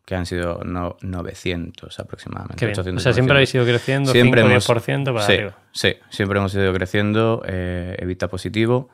[0.06, 2.72] que han sido 900 aproximadamente.
[2.72, 5.58] o sea, siempre habéis ido creciendo, siempre 5 10% para sí, arriba.
[5.72, 8.90] Sí, siempre hemos ido creciendo, eh, evita positivo.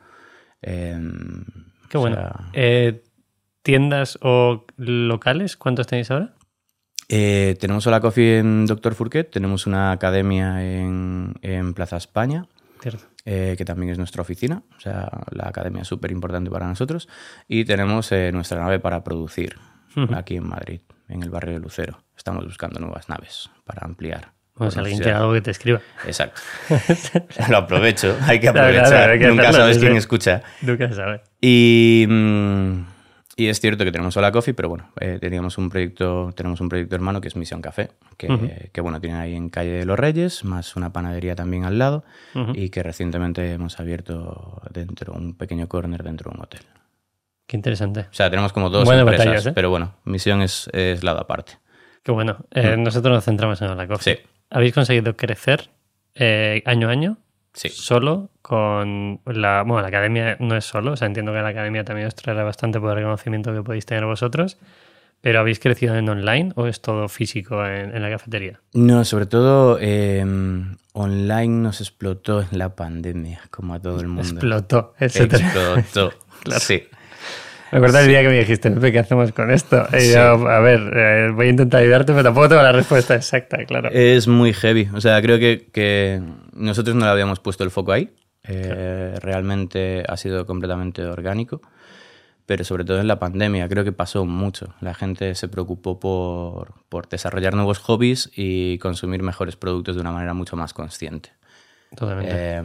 [0.62, 1.44] Em,
[1.88, 2.30] Qué bueno.
[2.54, 3.02] Eh,
[3.62, 5.56] ¿Tiendas o locales?
[5.56, 6.32] ¿Cuántos tenéis ahora?
[7.08, 11.34] Eh, tenemos Hola Coffee en Doctor Fourquet, tenemos una academia en,
[11.74, 12.46] Plaza España,
[13.24, 17.08] eh, que también es nuestra oficina, o sea, la academia es súper importante para nosotros,
[17.48, 19.56] y tenemos eh, nuestra nave para producir
[20.14, 22.02] aquí en Madrid, en el barrio de Lucero.
[22.16, 24.32] Estamos buscando nuevas naves para ampliar.
[24.54, 25.80] Pues alguien que algo que te escriba.
[26.06, 26.40] Exacto.
[27.50, 29.18] Lo aprovecho, hay que aprovechar.
[29.18, 30.42] Nunca sabes quién escucha.
[30.62, 31.22] Nunca sabes.
[31.40, 32.06] Y...
[32.08, 32.84] Mm,
[33.36, 36.68] y es cierto que tenemos Hola Coffee, pero bueno, eh, teníamos un proyecto, tenemos un
[36.68, 39.98] proyecto hermano que es Misión Café, que, que, bueno, tiene ahí en Calle de los
[39.98, 42.04] Reyes, más una panadería también al lado,
[42.54, 46.62] y que recientemente hemos abierto dentro, un pequeño corner dentro de un hotel.
[47.46, 48.00] Qué interesante.
[48.00, 49.52] O sea, tenemos como dos empresas, ¿eh?
[49.54, 51.58] pero bueno, Misión es, es lado aparte.
[52.02, 52.38] Qué bueno.
[52.50, 54.16] Eh, nosotros nos centramos en Hola Coffee.
[54.16, 54.22] Sí.
[54.50, 55.70] ¿Habéis conseguido crecer
[56.64, 57.18] año a año?
[57.54, 57.68] Sí.
[57.68, 59.62] Solo con la.
[59.62, 62.44] Bueno, la academia no es solo, o sea, entiendo que la academia también os traerá
[62.44, 64.58] bastante por el reconocimiento que podéis tener vosotros.
[65.20, 68.60] ¿Pero habéis crecido en online o es todo físico en, la cafetería?
[68.74, 74.28] No, sobre todo em, online nos explotó en la pandemia, como a todo el mundo.
[74.28, 76.12] Explotó, Explotó,
[76.42, 76.60] claro.
[76.60, 76.82] Sí.
[77.72, 79.86] Me acuerdo el día que me dijiste, ¿qué hacemos con esto?
[79.98, 83.64] Y yo, a ver, eh, voy a intentar ayudarte, pero tampoco tengo la respuesta exacta,
[83.64, 83.88] claro.
[83.90, 84.88] Es muy heavy.
[84.94, 86.20] O sea, creo que, que
[86.52, 88.10] nosotros no le habíamos puesto el foco ahí.
[88.46, 91.62] Eh, realmente ha sido completamente orgánico,
[92.44, 94.74] pero sobre todo en la pandemia creo que pasó mucho.
[94.80, 100.12] La gente se preocupó por, por desarrollar nuevos hobbies y consumir mejores productos de una
[100.12, 101.30] manera mucho más consciente.
[101.96, 102.34] Totalmente.
[102.34, 102.62] Eh,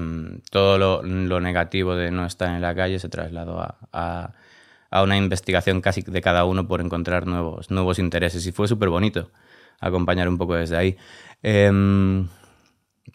[0.52, 4.34] todo lo, lo negativo de no estar en la calle se trasladó a, a-
[4.98, 8.90] a una investigación casi de cada uno por encontrar nuevos, nuevos intereses y fue súper
[8.90, 9.32] bonito
[9.80, 10.98] acompañar un poco desde ahí.
[11.44, 11.72] Eh,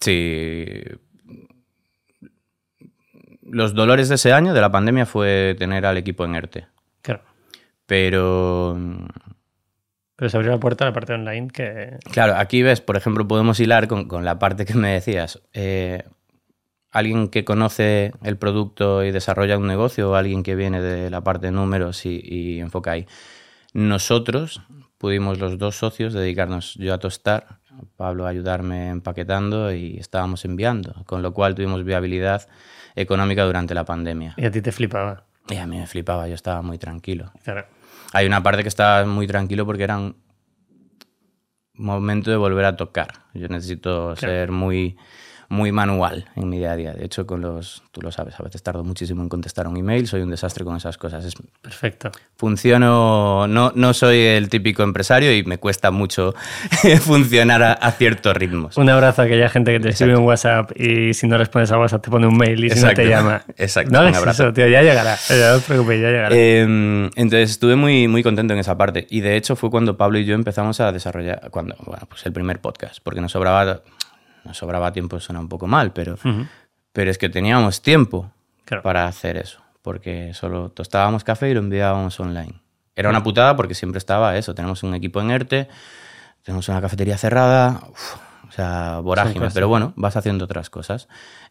[0.00, 0.82] sí,
[3.52, 6.66] los dolores de ese año, de la pandemia, fue tener al equipo en ERTE.
[7.02, 7.22] Claro.
[7.86, 8.78] Pero,
[10.16, 11.98] Pero se abrió la puerta a la parte online que.
[12.10, 15.42] claro, aquí ves, por ejemplo, podemos hilar con, con la parte que me decías.
[15.52, 16.02] Eh,
[16.92, 21.22] alguien que conoce el producto y desarrolla un negocio o alguien que viene de la
[21.22, 23.06] parte de números y, y enfoca ahí.
[23.72, 24.62] Nosotros
[24.98, 27.58] pudimos los dos socios dedicarnos yo a tostar,
[27.96, 32.48] Pablo a ayudarme empaquetando y estábamos enviando, con lo cual tuvimos viabilidad
[32.94, 34.34] económica durante la pandemia.
[34.36, 35.24] Y a ti te flipaba.
[35.48, 37.32] Y a mí me flipaba, yo estaba muy tranquilo.
[37.42, 37.66] Claro.
[38.12, 40.16] Hay una parte que estaba muy tranquilo porque era un
[41.74, 43.24] momento de volver a tocar.
[43.34, 44.96] Yo necesito ser muy,
[45.52, 46.92] muy manual en mi día a día.
[46.94, 50.06] De hecho, con los, tú lo sabes, a veces tardo muchísimo en contestar un email,
[50.08, 51.24] soy un desastre con esas cosas.
[51.26, 52.10] Es, Perfecto.
[52.36, 56.34] funciono, no, no soy el típico empresario y me cuesta mucho
[57.02, 58.76] funcionar a, a ciertos ritmos.
[58.76, 61.78] Un abrazo a aquella gente que te escribe un WhatsApp y si no respondes a
[61.78, 63.42] WhatsApp te pone un mail y si no te llama.
[63.58, 64.42] Exacto, No un hagas abrazo.
[64.44, 65.16] eso, tío, ya llegará.
[65.28, 66.34] Eh, No os preocupéis, ya llegará.
[66.34, 66.62] Eh,
[67.16, 69.06] entonces estuve muy, muy contento en esa parte.
[69.10, 72.32] Y de hecho fue cuando Pablo y yo empezamos a desarrollar, cuando, bueno, pues el
[72.32, 73.80] primer podcast, porque nos sobraba,
[74.44, 76.16] nos sobraba tiempo, suena un poco mal, pero,
[76.92, 78.30] pero es que teníamos tiempo
[78.64, 78.82] Claro.
[78.82, 82.54] para hacer eso, porque solo tostábamos café y lo enviábamos online.
[82.94, 85.68] Era una putada porque siempre estaba eso, tenemos un equipo en ERTE,
[86.42, 88.14] tenemos una cafetería cerrada, uf,
[88.48, 91.08] o sea, vorágine, pero bueno, vas haciendo otras cosas.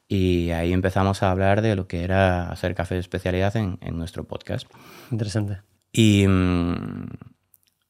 [0.08, 3.97] Y ahí empezamos a hablar de lo que era hacer café de especialidad en, en
[3.97, 4.67] nuestro podcast.
[5.10, 5.62] Interesante.
[5.93, 7.08] Y, mm,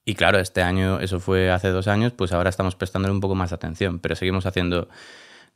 [0.05, 3.35] y claro, este año, eso fue hace dos años, pues ahora estamos prestándole un poco
[3.35, 4.89] más de atención, pero seguimos haciendo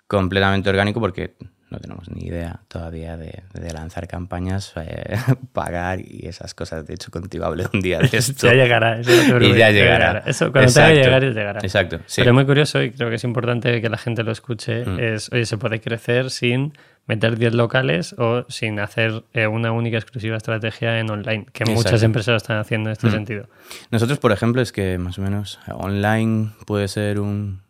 [0.08, 1.36] completamente orgánico porque
[1.72, 5.18] no tenemos ni idea todavía de, de lanzar campañas, eh,
[5.54, 6.86] pagar y esas cosas.
[6.86, 8.48] De hecho, contigo hablé un día de esto.
[8.48, 9.00] Ya llegará.
[9.00, 10.24] Eso no te y ya llegará.
[10.26, 11.20] Eso cuando tenga que Exacto.
[11.20, 11.60] llegar, llegará.
[11.62, 12.22] Exacto, sí.
[12.22, 14.86] Pero es muy curioso y creo que es importante que la gente lo escuche.
[14.86, 15.00] Mm.
[15.00, 16.74] Es, oye, se puede crecer sin
[17.08, 22.02] meter 10 locales o sin hacer eh, una única exclusiva estrategia en online, que muchas
[22.04, 23.12] empresas lo están haciendo en este Mm.
[23.12, 23.50] sentido.
[23.92, 27.62] Nosotros, por ejemplo, es que más o menos online puede ser un,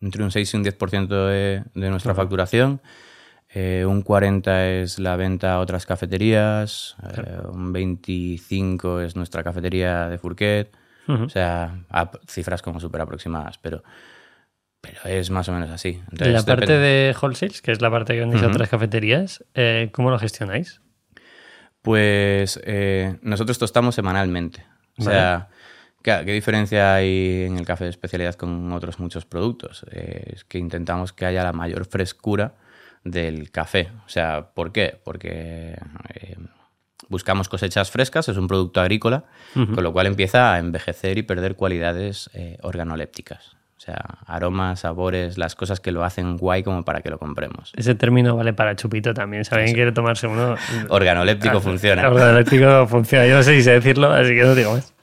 [0.00, 2.80] entre un 6 y un 10% de, de nuestra facturación.
[3.48, 6.96] Eh, un 40 es la venta a otras cafeterías.
[7.16, 10.70] eh, un 25 es nuestra cafetería de Fourquet.
[11.08, 11.84] O sea,
[12.26, 13.84] cifras como súper aproximadas, pero,
[14.80, 15.88] pero es más o menos así.
[15.88, 16.86] Y Entonces, la parte depende.
[16.86, 20.80] de wholesales, que es la parte que vendéis a otras cafeterías, eh, ¿cómo lo gestionáis?
[21.82, 24.66] Pues eh, nosotros tostamos semanalmente.
[24.98, 25.50] O sea,
[26.02, 29.86] ¿qué, qué diferencia hay en el café de especialidad con otros muchos productos?
[29.92, 32.54] Eh, es que intentamos que haya la mayor frescura
[33.04, 33.92] del café.
[34.04, 35.00] O sea, ¿por qué?
[35.04, 35.78] Porque
[36.14, 36.36] eh,
[37.08, 41.54] buscamos cosechas frescas, es un producto agrícola, con lo cual empieza a envejecer y perder
[41.54, 42.30] cualidades
[42.62, 43.55] organolépticas.
[43.76, 47.72] O sea, aromas, sabores, las cosas que lo hacen guay como para que lo compremos.
[47.76, 49.44] Ese término vale para chupito también.
[49.44, 50.56] Si alguien quiere tomarse uno.
[50.88, 52.08] Organoléptico Ah, funciona.
[52.08, 53.26] Organoléptico funciona.
[53.26, 54.94] Yo no sé si sé decirlo, así que no digo más.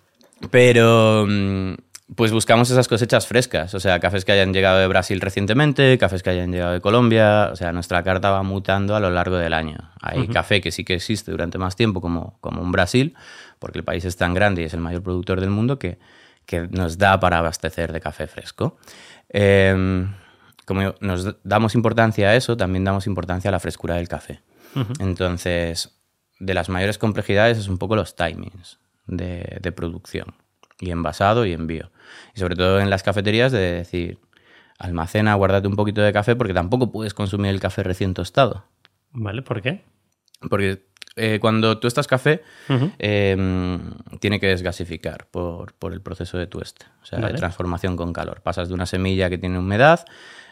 [0.50, 1.74] Pero mm,
[2.16, 6.22] pues buscamos esas cosechas frescas, o sea, cafés que hayan llegado de Brasil recientemente, cafés
[6.24, 9.54] que hayan llegado de Colombia, o sea, nuestra carta va mutando a lo largo del
[9.54, 9.78] año.
[10.02, 13.16] Hay café que sí que existe durante más tiempo, como, como un Brasil,
[13.60, 15.98] porque el país es tan grande y es el mayor productor del mundo que,
[16.46, 18.78] que nos da para abastecer de café fresco.
[19.30, 20.06] Eh,
[20.66, 24.42] como nos damos importancia a eso, también damos importancia a la frescura del café.
[25.00, 26.00] Entonces,
[26.40, 30.34] de las mayores complejidades es un poco los timings de, de producción
[30.80, 31.92] y envasado y envío.
[32.36, 34.20] Y sobre todo en las cafeterías de decir,
[34.80, 38.66] almacena, guárdate un poquito de café porque tampoco puedes consumir el café recién tostado.
[39.12, 39.42] ¿Vale?
[39.44, 39.84] ¿Por qué?
[40.50, 42.42] Porque eh, cuando tú estás café,
[43.00, 43.80] eh,
[44.20, 47.34] tiene que desgasificar por, por el proceso de tueste, o sea, Vale.
[47.34, 48.42] de transformación con calor.
[48.42, 50.06] Pasas de una semilla que tiene humedad,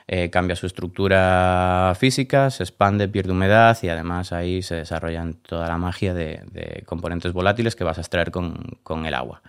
[0.07, 5.67] eh, cambia su estructura física, se expande, pierde humedad y además ahí se desarrollan toda
[5.67, 9.41] la magia de, de componentes volátiles que vas a extraer con, con el agua.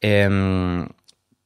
[0.00, 0.88] Em,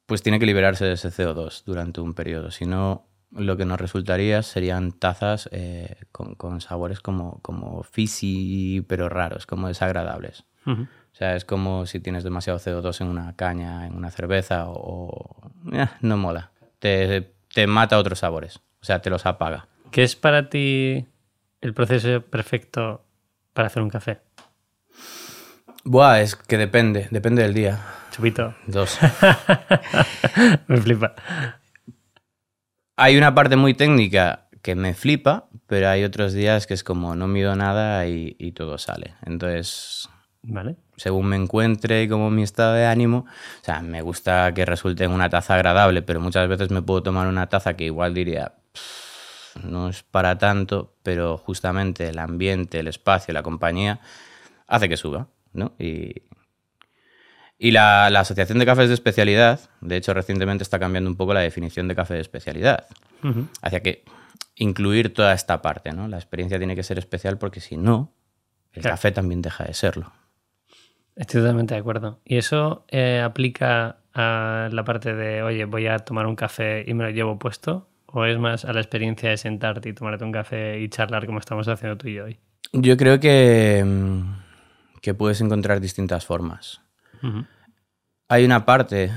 [0.07, 3.81] pues tiene que liberarse de ese CO2 durante un periodo, si no lo que nos
[3.81, 10.45] resultaría serían tazas eh, con, con sabores como, como fizzy, pero raros, como desagradables.
[10.67, 14.75] O sea, es como si tienes demasiado CO2 en una caña, en una cerveza, o...
[15.09, 16.51] o- eh, no mola.
[16.79, 18.61] Te, te mata otros sabores.
[18.81, 19.69] O sea, te los apaga.
[19.91, 21.07] ¿Qué es para ti
[21.61, 23.05] el proceso perfecto
[23.53, 24.21] para hacer un café?
[25.85, 27.81] Buah, es que depende, depende del día.
[28.11, 28.55] Chupito.
[28.67, 28.99] Dos.
[30.67, 31.15] me flipa.
[32.97, 37.17] Hay una parte muy técnica que me flipa, pero hay otros días que es como
[37.17, 39.15] no mido nada y, y todo sale.
[39.27, 40.09] Entonces,
[40.43, 40.77] Vale.
[40.97, 45.05] según me encuentre y como mi estado de ánimo, o sea, me gusta que resulte
[45.05, 48.55] en una taza agradable, pero muchas veces me puedo tomar una taza que igual diría,
[48.73, 54.01] "Pff, no es para tanto, pero justamente el ambiente, el espacio, la compañía,
[54.67, 55.73] hace que suba, ¿no?
[55.79, 56.23] Y,
[57.59, 61.35] y la, la Asociación de Cafés de Especialidad, de hecho, recientemente está cambiando un poco
[61.35, 62.87] la definición de café de especialidad,
[63.63, 64.05] hacia que
[64.57, 66.09] incluir toda esta parte, ¿no?
[66.09, 68.13] La experiencia tiene que ser especial porque si no,
[68.73, 68.95] el Claro.
[68.95, 70.13] café también deja de serlo.
[71.17, 72.21] Estoy totalmente de acuerdo.
[72.25, 76.93] ¿Y eso eh, aplica a la parte de, oye, voy a tomar un café y
[76.95, 77.89] me lo llevo puesto?
[78.07, 81.39] ¿O es más a la experiencia de sentarte y tomarte un café y charlar como
[81.39, 82.39] estamos haciendo tú y yo hoy?
[82.73, 86.81] Yo creo que, mm, que puedes encontrar distintas formas.
[88.29, 89.11] Hay una parte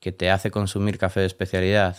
[0.00, 1.96] que te hace consumir café de especialidad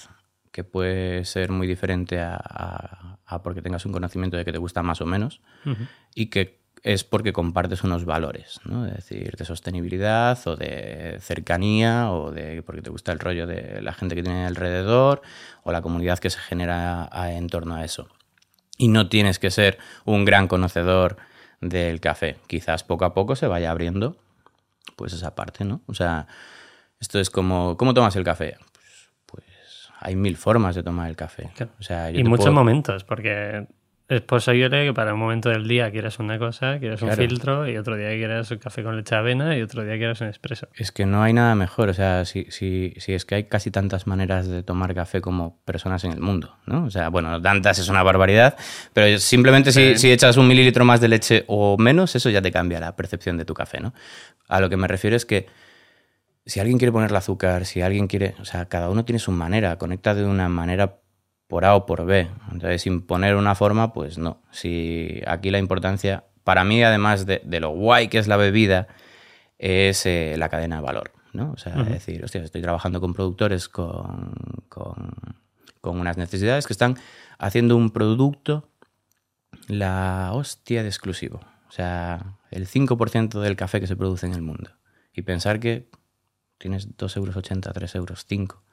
[0.51, 4.57] que puede ser muy diferente a, a- a porque tengas un conocimiento de que te
[4.57, 5.41] gusta más o menos
[6.15, 8.85] y que es porque compartes unos valores, ¿no?
[8.85, 13.81] Es decir, de sostenibilidad o de cercanía o de porque te gusta el rollo de
[13.81, 15.21] la gente que tiene alrededor
[15.63, 18.07] o la comunidad que se genera a- en torno a eso.
[18.77, 21.17] Y no tienes que ser un gran conocedor
[21.59, 22.37] del café.
[22.47, 24.17] Quizás poco a poco se vaya abriendo
[24.95, 25.81] pues esa parte, ¿no?
[25.87, 26.27] O sea,
[26.99, 28.57] esto es como, ¿cómo tomas el café?
[28.73, 29.45] Pues, pues
[29.99, 31.51] hay mil formas de tomar el café.
[31.55, 31.71] Claro.
[31.79, 33.67] O sea, yo Y muchos puedo- momentos, porque
[34.09, 37.77] es posible que para un momento del día quieras una cosa, quieras un filtro, y
[37.77, 40.69] otro día quieras un café con leche de avena, y otro día quieras un expreso.
[40.75, 43.69] Es que no hay nada mejor, o sea, si, si, si es que hay casi
[43.69, 46.85] tantas maneras de tomar café como personas en el mundo, ¿no?
[46.85, 48.55] O sea, bueno, tantas es una barbaridad,
[48.93, 52.51] pero simplemente si, si echas un mililitro más de leche o menos, eso ya te
[52.51, 53.93] cambia la percepción de tu café, ¿no?
[54.47, 55.47] A lo que me refiero es que
[56.45, 59.77] si alguien quiere ponerle azúcar, si alguien quiere, o sea, cada uno tiene su manera,
[59.77, 60.95] conecta de una manera
[61.47, 62.29] por A o por B.
[62.51, 64.41] Entonces, imponer una forma, pues no.
[64.51, 68.87] Si aquí la importancia, para mí, además de, de lo guay que es la bebida,
[69.57, 71.51] es eh, la cadena de valor, ¿no?
[71.51, 74.33] O sea, es decir, hostia, estoy trabajando con productores con,
[74.69, 75.11] con,
[75.81, 76.97] con unas necesidades que están
[77.39, 78.69] haciendo un producto
[79.67, 81.39] la hostia de exclusivo.
[81.67, 84.71] O sea, el 5% del café que se produce en el mundo.
[85.13, 85.89] Y pensar que
[86.57, 88.63] tienes 2,80 euros, 3 euros, 5.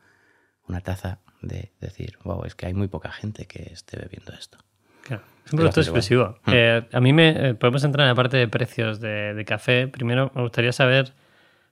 [0.69, 4.59] Una taza de decir, wow, es que hay muy poca gente que esté bebiendo esto.
[5.03, 5.23] Claro.
[5.45, 6.39] Es un producto exclusivo.
[6.47, 6.51] Mm.
[6.53, 9.89] Eh, a mí me eh, podemos entrar en la parte de precios de, de café.
[9.89, 11.13] Primero me gustaría saber,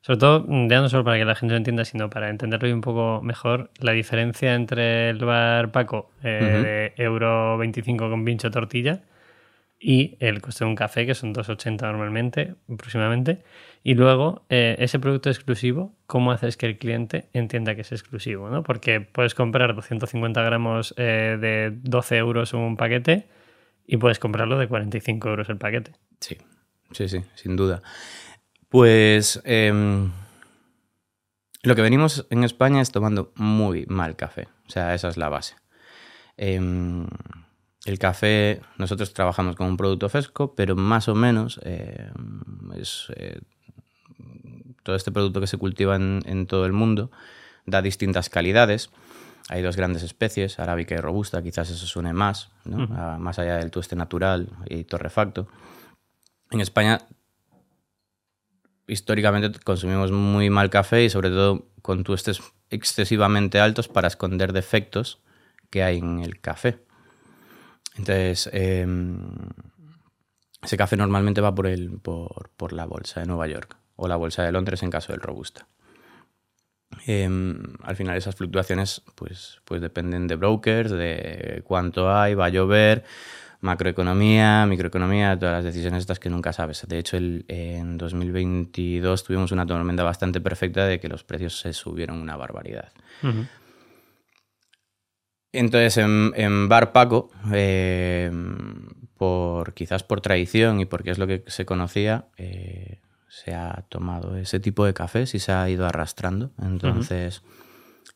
[0.03, 2.73] sobre todo, mm, ya no solo para que la gente lo entienda, sino para entenderlo
[2.73, 8.51] un poco mejor, la diferencia entre el bar Paco eh, de euro 25 con pincho
[8.51, 9.03] tortilla
[9.83, 13.43] y el coste de un café, que son 2,80 normalmente, aproximadamente.
[13.83, 18.49] Y luego, eh, ese producto exclusivo, ¿cómo haces que el cliente entienda que es exclusivo?
[18.49, 18.63] ¿no?
[18.63, 23.27] Porque puedes comprar 250 gramos eh, de 12 euros un paquete
[23.85, 25.91] y puedes comprarlo de 45 euros el paquete.
[26.21, 26.39] Sí,
[26.93, 27.83] sí, sí, sin duda.
[28.69, 30.13] Pues em,
[31.65, 34.47] lo que venimos en España es tomando muy mal café.
[34.69, 35.57] O sea, esa es la base.
[37.85, 43.41] El café, nosotros trabajamos con un producto fresco, pero más o menos em, es eh,
[44.83, 47.11] todo este producto que se cultiva en, en todo el mundo
[47.67, 48.91] da distintas calidades.
[49.49, 52.51] Hay dos grandes especies, arábica y robusta, quizás eso suene más.
[52.93, 55.49] Ah, más allá del tueste natural y torrefacto.
[56.51, 57.01] En España,
[58.87, 62.41] históricamente consumimos muy mal café y sobre todo con tuestes
[62.71, 65.21] excesivamente altos para esconder defectos
[65.71, 66.79] que hay en el café.
[67.97, 68.87] Entonces, eh,
[70.63, 74.17] ese café normalmente va por, el, por, por la bolsa de Nueva York o la
[74.17, 75.67] bolsa de Londres en caso del robusta.
[77.07, 77.29] Eh,
[77.83, 83.05] al final esas fluctuaciones pues, pues dependen de brokers, de cuánto hay, va a llover,
[83.61, 86.87] macroeconomía, microeconomía, todas las decisiones estas que nunca sabes.
[86.87, 91.73] De hecho, el- en 2022 tuvimos una tormenta bastante perfecta de que los precios se
[91.73, 92.93] subieron una barbaridad.
[95.53, 98.31] Entonces, en, en Bar Paco, eh,
[99.19, 104.37] por, quizás por tradición y porque es lo que se conocía, eh, se ha tomado
[104.37, 106.51] ese tipo de cafés y se ha ido arrastrando.
[106.61, 107.43] Entonces,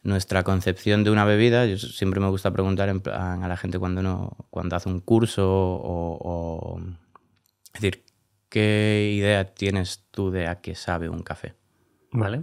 [0.03, 3.79] nuestra concepción de una bebida, yo siempre me gusta preguntar en plan a la gente
[3.79, 6.81] cuando, no, cuando hace un curso o, o-
[7.75, 8.05] Es decir,
[8.49, 11.55] ¿qué idea tienes tú de a qué sabe un café?
[12.13, 12.43] Vale.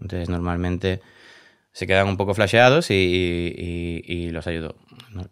[0.00, 1.00] Entonces, normalmente
[1.74, 4.76] se quedan un poco flasheados y, los ayudo.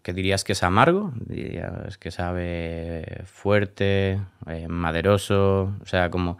[0.03, 1.13] ¿Qué dirías que es amargo?
[1.15, 6.39] Dirías que sabe fuerte, eh, maderoso, o sea, como...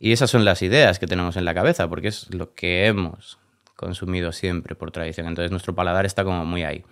[0.00, 3.38] Y esas son las ideas que tenemos en la cabeza, porque es lo que hemos
[3.76, 5.28] consumido siempre por tradición.
[5.28, 6.84] Entonces nuestro paladar está como muy ahí.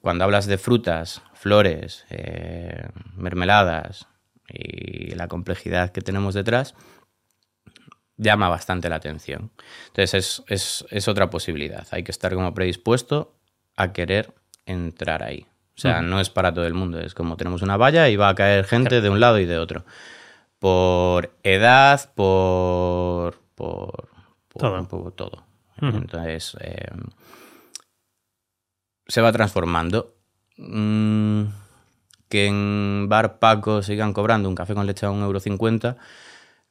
[0.00, 4.06] Cuando hablas de frutas, flores, eh, mermeladas
[4.48, 6.76] y la complejidad que tenemos detrás,
[8.16, 9.50] llama bastante la atención.
[9.88, 11.86] Entonces es, es- es otra posibilidad.
[11.90, 13.34] Hay que estar como predispuesto
[13.76, 14.32] a querer
[14.66, 15.46] entrar ahí.
[15.76, 17.00] O sea, no es para todo el mundo.
[17.00, 19.58] Es como tenemos una valla y va a caer gente de un lado y de
[19.58, 19.84] otro.
[20.60, 23.40] Por edad, por...
[23.56, 24.08] por,
[24.48, 25.10] por Todo.
[25.12, 25.44] todo.
[25.80, 26.86] Entonces, eh,
[29.06, 30.14] se va transformando.
[30.56, 31.44] Mm,
[32.28, 35.96] que en Bar Paco sigan cobrando un café con leche a 1,50€,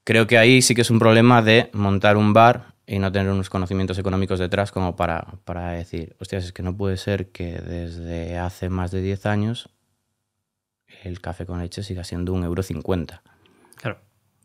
[0.04, 3.32] creo que ahí sí que es un problema de montar un bar y no tener
[3.32, 7.60] unos conocimientos económicos detrás como para, para decir, hostias, es que no puede ser que
[7.60, 9.70] desde hace más de 10 años
[11.04, 13.22] el café con leche siga siendo 1,50€.
[13.76, 14.00] Claro.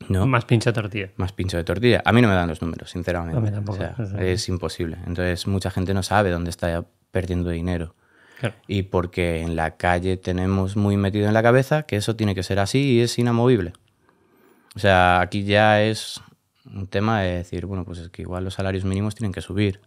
[0.08, 0.26] ¿no?
[0.26, 1.10] Más pincha tortilla.
[1.16, 2.02] más pincho de tortilla.
[2.04, 3.38] A mí no me dan los números, sinceramente.
[3.38, 3.78] A mí tampoco.
[3.98, 4.98] O sea, es imposible.
[5.06, 7.94] Entonces, mucha gente no sabe dónde está perdiendo dinero.
[8.40, 8.54] Claro.
[8.68, 12.44] Y porque en la calle tenemos muy metido en la cabeza que eso tiene que
[12.44, 13.72] ser así y es inamovible.
[14.78, 16.20] O sea, aquí ya es
[16.72, 19.80] un tema de decir, bueno, pues es que igual los salarios mínimos tienen que subir.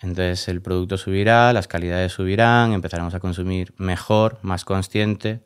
[0.00, 5.40] Entonces el producto subirá, las calidades subirán, empezaremos a consumir mejor, más consciente.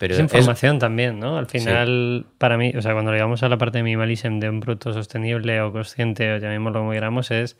[0.00, 1.38] Pero Es información también, ¿no?
[1.38, 4.58] Al final, para mí, o sea, cuando llegamos a la parte de minimalism de un
[4.58, 7.56] producto sostenible o consciente, o llamémoslo como queramos, es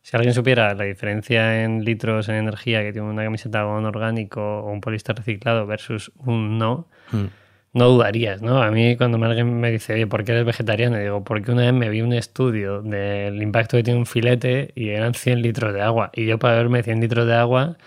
[0.00, 3.84] si alguien supiera la diferencia en litros en energía que tiene una camiseta de algodón
[3.84, 7.41] orgánico o un poliéster reciclado versus un no, Mm.
[7.72, 8.62] No dudarías, ¿no?
[8.62, 10.98] A mí cuando alguien me dice, oye, ¿por qué eres vegetariano?
[10.98, 14.72] Y digo, porque una vez me vi un estudio del impacto que tiene un filete
[14.74, 16.10] y eran 100 litros de agua.
[16.14, 17.78] Y yo para beberme 100 litros de agua,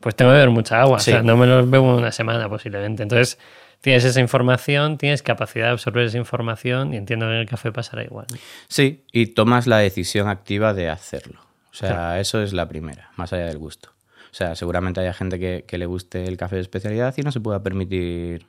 [0.00, 0.98] pues tengo que beber mucha agua.
[0.98, 1.10] Sí.
[1.10, 3.02] O sea, no me los bebo en una semana posiblemente.
[3.02, 3.38] Entonces,
[3.82, 7.70] tienes esa información, tienes capacidad de absorber esa información y entiendo que en el café
[7.70, 8.26] pasará igual.
[8.68, 11.40] Sí, y tomas la decisión activa de hacerlo.
[11.70, 13.90] O sea, eso es la primera, más allá del gusto.
[14.30, 17.30] O sea, seguramente haya gente que, que le guste el café de especialidad y no
[17.30, 18.46] se pueda permitir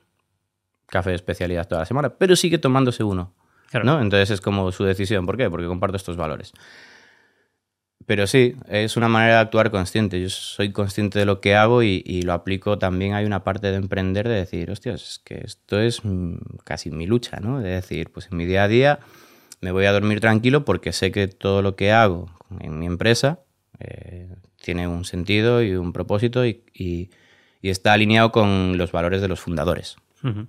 [0.95, 3.33] café de especialidad toda la semana, pero sigue tomándose uno.
[3.69, 3.85] Claro.
[3.85, 4.01] ¿no?
[4.01, 5.25] Entonces es como su decisión.
[5.25, 5.49] ¿Por qué?
[5.49, 6.53] Porque comparto estos valores.
[8.05, 10.21] Pero sí, es una manera de actuar consciente.
[10.21, 12.77] Yo soy consciente de lo que hago y, y lo aplico.
[12.77, 16.91] También hay una parte de emprender, de decir, hostias, es que esto es mm, casi
[16.91, 17.59] mi lucha, ¿no?
[17.59, 18.99] De decir, pues en mi día a día
[19.61, 22.29] me voy a dormir tranquilo porque sé que todo lo que hago
[22.59, 23.39] en mi empresa
[23.79, 27.09] eh, tiene un sentido y un propósito y, y-
[27.61, 30.45] y está alineado con los valores de los fundadores Ujú.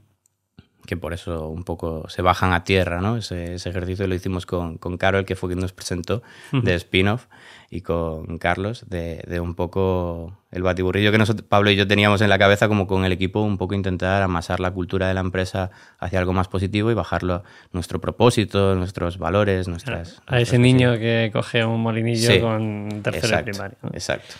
[0.87, 3.17] Que por eso un poco se bajan a tierra, ¿no?
[3.17, 6.23] Ese, ese ejercicio lo hicimos con, con Carol, que fue quien nos presentó,
[6.53, 7.27] de spin-off,
[7.69, 12.21] y con Carlos, de, de un poco el batiburrillo que nosotros, Pablo y yo teníamos
[12.21, 15.21] en la cabeza, como con el equipo, un poco intentar amasar la cultura de la
[15.21, 20.23] empresa hacia algo más positivo y bajarlo a nuestro propósito, nuestros valores, nuestras...
[20.27, 23.79] A ese niño que coge un molinillo Sí, con tercero Exacto, primaria.
[23.83, 23.89] ¿no?
[23.93, 24.35] exacto.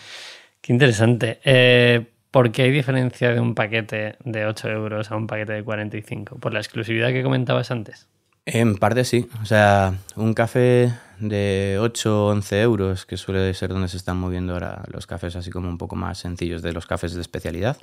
[0.61, 1.41] Qué interesante.
[1.45, 5.65] Eh, ¿Por qué hay diferencia de un paquete de 8 euros a un paquete de
[5.65, 6.37] 45?
[6.37, 8.09] ¿Por la exclusividad que comentabas antes?
[8.45, 9.27] En parte sí.
[9.41, 14.19] O sea, un café de 8 o 11 euros, que suele ser donde se están
[14.19, 17.79] moviendo ahora los cafés así como un poco más sencillos de los cafés de especialidad,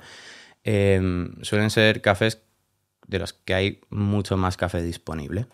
[0.62, 1.02] eh,
[1.42, 2.40] suelen ser cafés
[3.08, 5.46] de los que hay mucho más café disponible.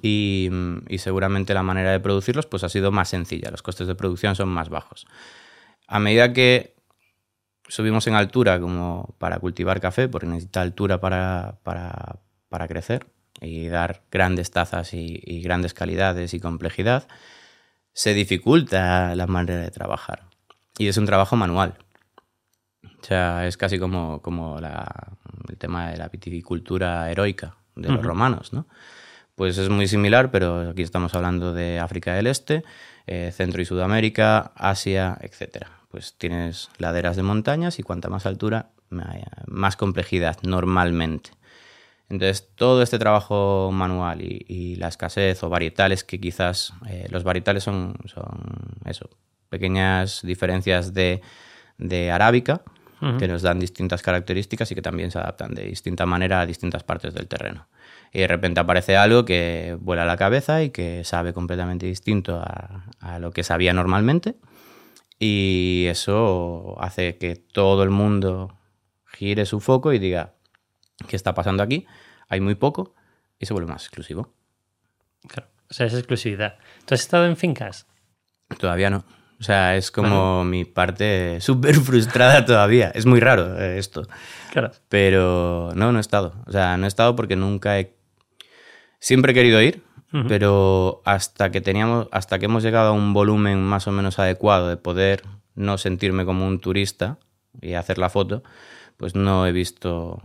[0.00, 0.48] Y,
[0.88, 4.36] y seguramente la manera de producirlos pues ha sido más sencilla, los costes de producción
[4.36, 5.08] son más bajos.
[5.88, 6.73] A medida que
[7.68, 12.16] subimos en altura como para cultivar café, porque necesita altura para, para,
[12.48, 13.06] para crecer
[13.40, 17.06] y dar grandes tazas y, y grandes calidades y complejidad,
[17.92, 20.24] se dificulta la manera de trabajar.
[20.78, 21.74] Y es un trabajo manual.
[22.84, 25.12] O sea, es casi como, como la-
[25.48, 28.66] el tema de la viticultura heroica de los romanos, ¿no?
[29.34, 32.62] Pues es muy similar, pero aquí estamos hablando de África del Este,
[33.06, 35.66] eh, Centro y Sudamérica, Asia, etc.
[35.94, 38.70] Pues tienes laderas de montañas y cuanta más altura,
[39.46, 41.30] más complejidad normalmente.
[42.08, 47.22] Entonces, todo este trabajo manual y, y la escasez o varietales, que quizás eh, los
[47.22, 49.08] varietales son, son eso,
[49.50, 51.22] pequeñas diferencias de,
[51.78, 52.62] de arábica
[53.20, 56.82] que nos dan distintas características y que también se adaptan de distinta manera a distintas
[56.82, 57.68] partes del terreno.
[58.12, 62.40] Y de repente aparece algo que vuela a la cabeza y que sabe completamente distinto
[62.40, 64.34] a, a lo que sabía normalmente.
[65.18, 68.58] Y eso hace que todo el mundo
[69.06, 70.34] gire su foco y diga,
[71.08, 71.86] ¿qué está pasando aquí?
[72.28, 72.94] Hay muy poco
[73.38, 74.34] y se vuelve más exclusivo.
[75.28, 75.48] Claro.
[75.70, 76.58] O sea, es exclusividad.
[76.84, 77.86] ¿Tú has estado en fincas?
[78.58, 79.04] Todavía no.
[79.40, 82.90] O sea, es como mi parte súper frustrada todavía.
[82.94, 84.06] Es muy raro eh, esto.
[84.52, 84.70] Claro.
[84.88, 86.34] Pero no, no he estado.
[86.46, 87.96] O sea, no he estado porque nunca he...
[89.00, 89.82] Siempre he querido ir,
[90.28, 94.68] pero hasta que teníamos, hasta que hemos llegado a un volumen más o menos adecuado
[94.68, 95.22] de poder
[95.54, 97.18] no sentirme como un turista
[97.60, 98.42] y hacer la foto,
[98.96, 100.22] pues no he visto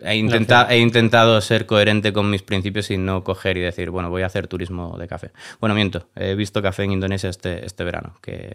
[0.00, 4.22] He, he, intentado ser coherente con mis principios y no coger y decir, bueno, voy
[4.22, 5.32] a hacer turismo de café.
[5.60, 8.54] Bueno, miento, he visto café en Indonesia este, este verano, que,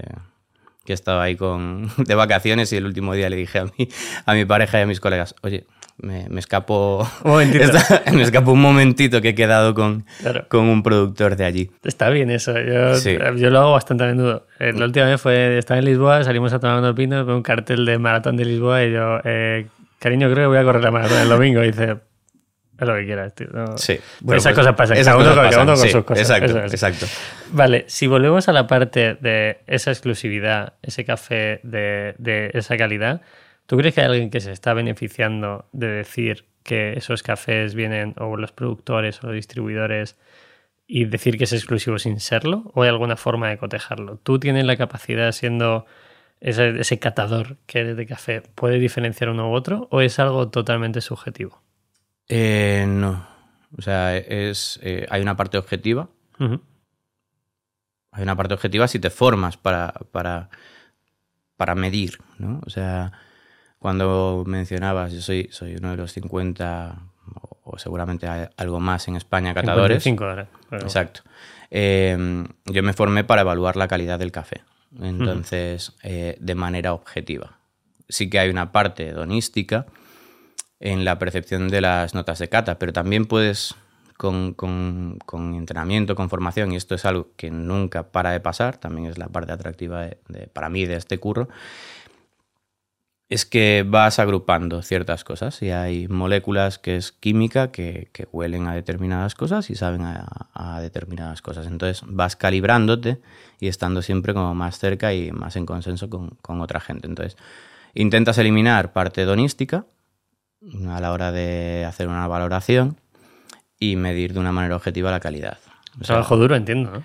[0.86, 3.90] que estaba ahí con, de vacaciones y el último día le dije a mi,
[4.26, 5.66] a mi pareja y a mis colegas, oye,
[5.98, 7.52] me, me escapo un
[8.14, 10.06] me escapo un momentito que he quedado con,
[10.48, 11.72] con un productor de allí.
[11.84, 14.48] Está bien eso, yo, yo lo hago bastante a menudo.
[14.60, 17.86] Eh, la última vez fue, estaba en Lisboa, salimos a tomar unos pinos, un cartel
[17.86, 19.20] de maratón de Lisboa y yo...
[19.24, 19.68] Eh,
[20.04, 21.64] Cariño, creo que voy a correr la maratón el domingo.
[21.64, 21.96] Y dice,
[22.78, 23.48] es lo que quieras, tío.
[23.78, 23.98] Sí.
[24.20, 24.98] Bueno, esas pues cosas pasan.
[24.98, 25.66] Esas cosas pasan.
[25.66, 26.30] con sus cosas.
[26.30, 27.06] Exacto, exacto.
[27.54, 33.22] Vale, si volvemos a la parte de esa exclusividad, ese café de, de, esa calidad,
[33.66, 38.16] ¿tú crees que hay alguien que se está beneficiando de decir que esos cafés vienen,
[38.18, 40.18] o los productores o los distribuidores,
[40.88, 42.72] y decir que es exclusivo sin serlo?
[42.74, 44.18] ¿O hay alguna forma de cotejarlo?
[44.18, 45.86] ¿Tú tienes la capacidad, siendo
[46.44, 51.00] ese, catador que eres de café, ¿puede diferenciar uno u otro o es algo totalmente
[51.00, 51.62] subjetivo?
[52.28, 53.26] Eh, no.
[53.78, 56.10] O sea, es, eh, hay una parte objetiva.
[58.12, 60.50] Hay una parte objetiva si te formas para, para,
[61.56, 62.60] para medir, ¿no?
[62.66, 63.14] O sea,
[63.84, 66.96] cuando mencionabas, yo soy, soy uno de los 50
[67.66, 70.02] o, seguramente algo más en España catadores.
[70.02, 70.48] 55 ahora.
[70.84, 71.22] Exacto.
[71.70, 74.62] Eh, yo me formé para evaluar la calidad del café
[75.02, 77.58] entonces, eh, de manera objetiva.
[78.10, 79.86] Sí que hay una parte hedonística
[80.80, 83.76] en la percepción de las notas de cata, pero también puedes,
[84.18, 85.20] con,
[85.56, 89.30] entrenamiento, con formación, y esto es algo que nunca para de pasar, también es la
[89.30, 90.08] parte atractiva
[90.52, 91.48] para mí de este curro,
[93.34, 98.76] es que vas agrupando ciertas cosas y hay moléculas que es química que, huelen a
[98.76, 101.66] determinadas cosas y saben a, determinadas cosas.
[101.66, 103.22] Entonces vas calibrándote
[103.60, 107.08] y estando siempre como más cerca y más en consenso con, otra gente.
[107.08, 107.36] Entonces
[107.96, 109.88] intentas eliminar parte hedonística
[110.88, 112.98] a la hora de hacer una valoración
[113.80, 115.58] y medir de una manera objetiva la calidad.
[116.04, 117.04] Trabajo duro, entiendo, ¿no?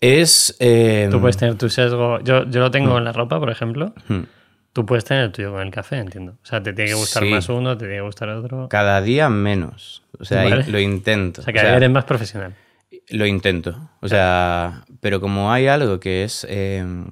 [0.00, 0.54] Es...
[0.60, 2.20] Eh, Tú puedes tener tu sesgo...
[2.20, 2.98] Yo, yo lo tengo hmm.
[2.98, 3.92] en la ropa, por ejemplo.
[4.06, 4.22] Hmm.
[4.76, 6.32] Tú puedes tener el tuyo con el café, entiendo.
[6.32, 8.68] O sea, te tiene que gustar más uno, te tiene que gustar otro.
[8.68, 10.02] Cada día menos.
[10.18, 11.40] O sea, lo intento.
[11.40, 12.54] O sea, que eres más profesional.
[13.08, 13.88] Lo intento.
[14.02, 17.06] O sea, pero como hay algo que es em,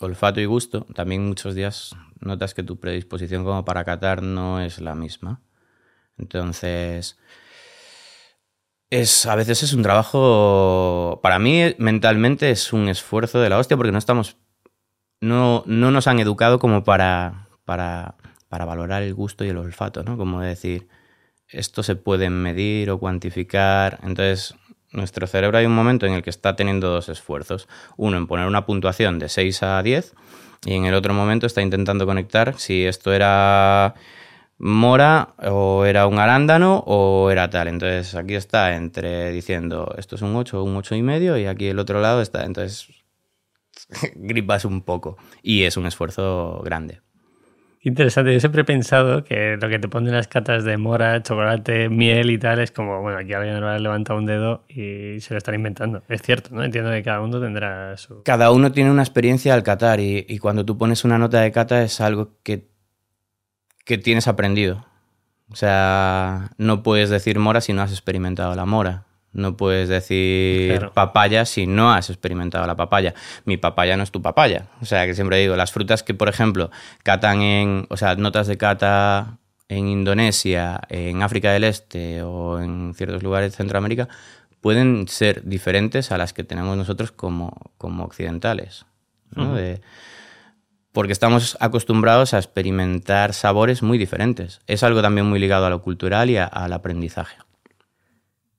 [0.00, 4.80] olfato y gusto, también muchos días notas que tu predisposición como para catar no es
[4.80, 5.42] la misma.
[6.16, 7.18] Entonces,
[8.88, 13.76] es, a veces es un trabajo, para mí mentalmente es un esfuerzo de la hostia
[13.76, 14.38] porque no estamos
[15.20, 18.16] no, no nos han educado como para, para,
[18.48, 20.16] para, valorar el gusto y el olfato, ¿no?
[20.16, 20.88] Como decir,
[21.48, 23.98] esto se puede medir o cuantificar.
[24.02, 24.54] Entonces,
[24.92, 27.68] nuestro cerebro hay un momento en el que está teniendo dos esfuerzos.
[27.96, 30.14] Uno en poner una puntuación de 6 a 10
[30.64, 33.94] y en el otro momento está intentando conectar si esto era
[34.58, 37.68] mora o era un arándano o era tal.
[37.68, 41.46] Entonces aquí está entre diciendo esto es un 8 o un 8 y medio y
[41.46, 42.44] aquí el otro lado está.
[42.44, 42.88] Entonces
[44.14, 45.16] gripas un poco.
[45.42, 47.00] Y es un esfuerzo grande.
[47.86, 51.88] Interesante, yo siempre he pensado que lo que te ponen las catas de mora, chocolate,
[51.88, 55.38] miel y tal es como, bueno, aquí alguien ha levantado un dedo y se lo
[55.38, 56.02] están inventando.
[56.08, 56.64] Es cierto, ¿no?
[56.64, 58.24] Entiendo que cada uno tendrá su...
[58.24, 61.52] Cada uno tiene una experiencia al catar y, y cuando tú pones una nota de
[61.52, 62.66] cata es algo que,
[63.84, 64.84] que tienes aprendido.
[65.52, 69.05] O sea, no puedes decir mora si no has experimentado la mora.
[69.36, 73.12] No puedes decir papaya si no has experimentado la papaya.
[73.44, 74.68] Mi papaya no es tu papaya.
[74.80, 76.70] O sea, que siempre digo, las frutas que, por ejemplo,
[77.02, 79.36] catan en, o sea, notas de cata
[79.68, 84.08] en Indonesia, en África del Este o en ciertos lugares de Centroamérica,
[84.62, 88.86] pueden ser diferentes a las que tenemos nosotros como, como occidentales.
[90.92, 94.62] porque estamos acostumbrados a experimentar sabores muy diferentes.
[94.66, 97.36] Es algo también muy ligado a lo cultural y al aprendizaje.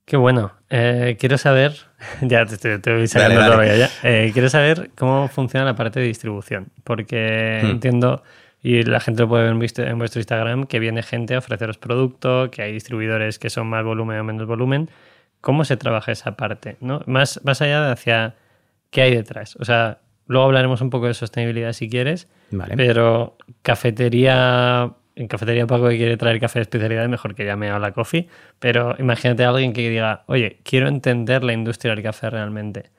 [0.08, 0.54] Qué bueno.
[0.70, 1.76] Eh, quiero saber,
[2.22, 3.90] ya te, voy sacando todo ya.
[4.04, 7.66] Eh, quiero saber cómo funciona la parte de distribución, porque hmm.
[7.72, 8.24] entiendo,
[8.64, 12.50] y la gente lo puede ver en vuestro Instagram, que viene gente a ofreceros producto,
[12.52, 14.90] que hay distribuidores que son más volumen o menos volumen.
[15.42, 16.78] ¿Cómo se trabaja esa parte?
[16.80, 17.02] ¿no?
[17.06, 18.36] Más, más allá de hacia
[18.92, 19.58] qué hay detrás.
[19.60, 22.30] O sea, luego hablaremos un poco de sostenibilidad si quieres,
[22.78, 27.80] pero cafetería en Cafetería Paco que quiere traer café de especialidad, mejor que llame a
[27.80, 28.28] la coffee.
[28.60, 32.92] Pero imagínate a alguien que diga, oye, quiero entender la industria del café realmente.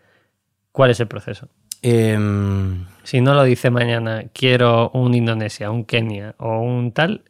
[0.72, 1.48] ¿Cuál es el proceso?
[1.82, 7.22] Em, Si no lo dice mañana, quiero un Indonesia, un Kenia o un tal,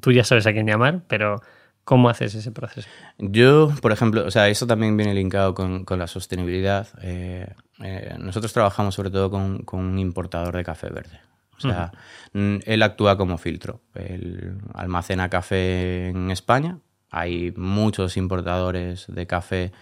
[0.00, 1.40] tú ya sabes a quién llamar, pero
[1.84, 2.88] ¿cómo haces ese proceso?
[3.18, 6.88] Yo, por ejemplo, o sea, eso también viene linkado con, con la sostenibilidad.
[7.02, 7.46] Eh,
[7.82, 11.20] eh, nosotros trabajamos sobre todo con, con un importador de café verde.
[11.58, 11.92] O sea,
[12.32, 13.80] él actúa como filtro.
[13.94, 16.78] Él almacena café en España.
[17.10, 19.72] Hay muchos importadores de café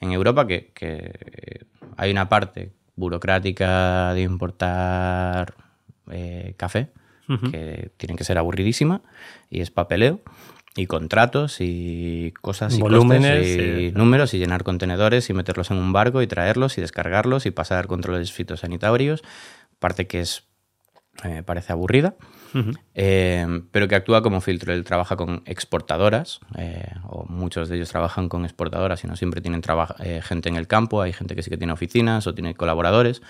[0.00, 1.66] en Europa que, que
[1.96, 5.54] hay una parte burocrática de importar
[6.10, 6.88] eh, café
[7.50, 9.02] que tiene que ser aburridísima
[9.50, 10.20] y es papeleo
[10.76, 15.92] y contratos y cosas y Volúmenes, y números y llenar contenedores y meterlos en un
[15.92, 19.24] barco y traerlos y descargarlos y pasar controles fitosanitarios,
[19.80, 20.44] parte que es
[21.24, 22.14] eh, parece aburrida,
[22.94, 24.72] eh, pero que actúa como filtro.
[24.72, 29.40] Él trabaja con exportadoras, eh, o muchos de ellos trabajan con exportadoras y no siempre
[29.40, 29.62] tienen
[30.00, 33.22] eh, gente en el campo, hay gente que sí que tiene oficinas o tiene colaboradores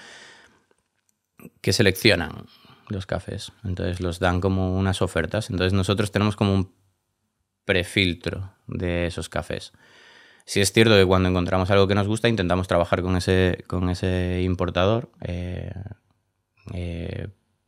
[1.60, 2.46] que seleccionan
[2.88, 3.52] los cafés.
[3.64, 5.50] Entonces los dan como unas ofertas.
[5.50, 6.74] Entonces nosotros tenemos como un
[7.64, 9.72] prefiltro de esos cafés.
[10.44, 13.90] Sí es cierto que cuando encontramos algo que nos gusta intentamos trabajar con ese, con
[13.90, 15.10] ese importador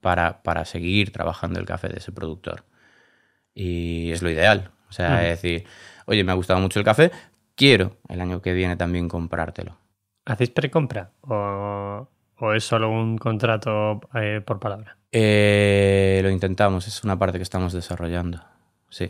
[0.01, 2.65] para, para seguir trabajando el café de ese productor.
[3.55, 4.71] Y es lo ideal.
[4.89, 5.67] O sea, es decir,
[6.07, 7.11] oye, me ha gustado mucho el café,
[7.55, 9.77] quiero el año que viene también comprártelo.
[10.25, 14.97] ¿Hacéis precompra o, o es solo un contrato eh, por palabra?
[15.13, 18.43] Eh, lo intentamos, es una parte que estamos desarrollando.
[18.91, 19.09] Sí.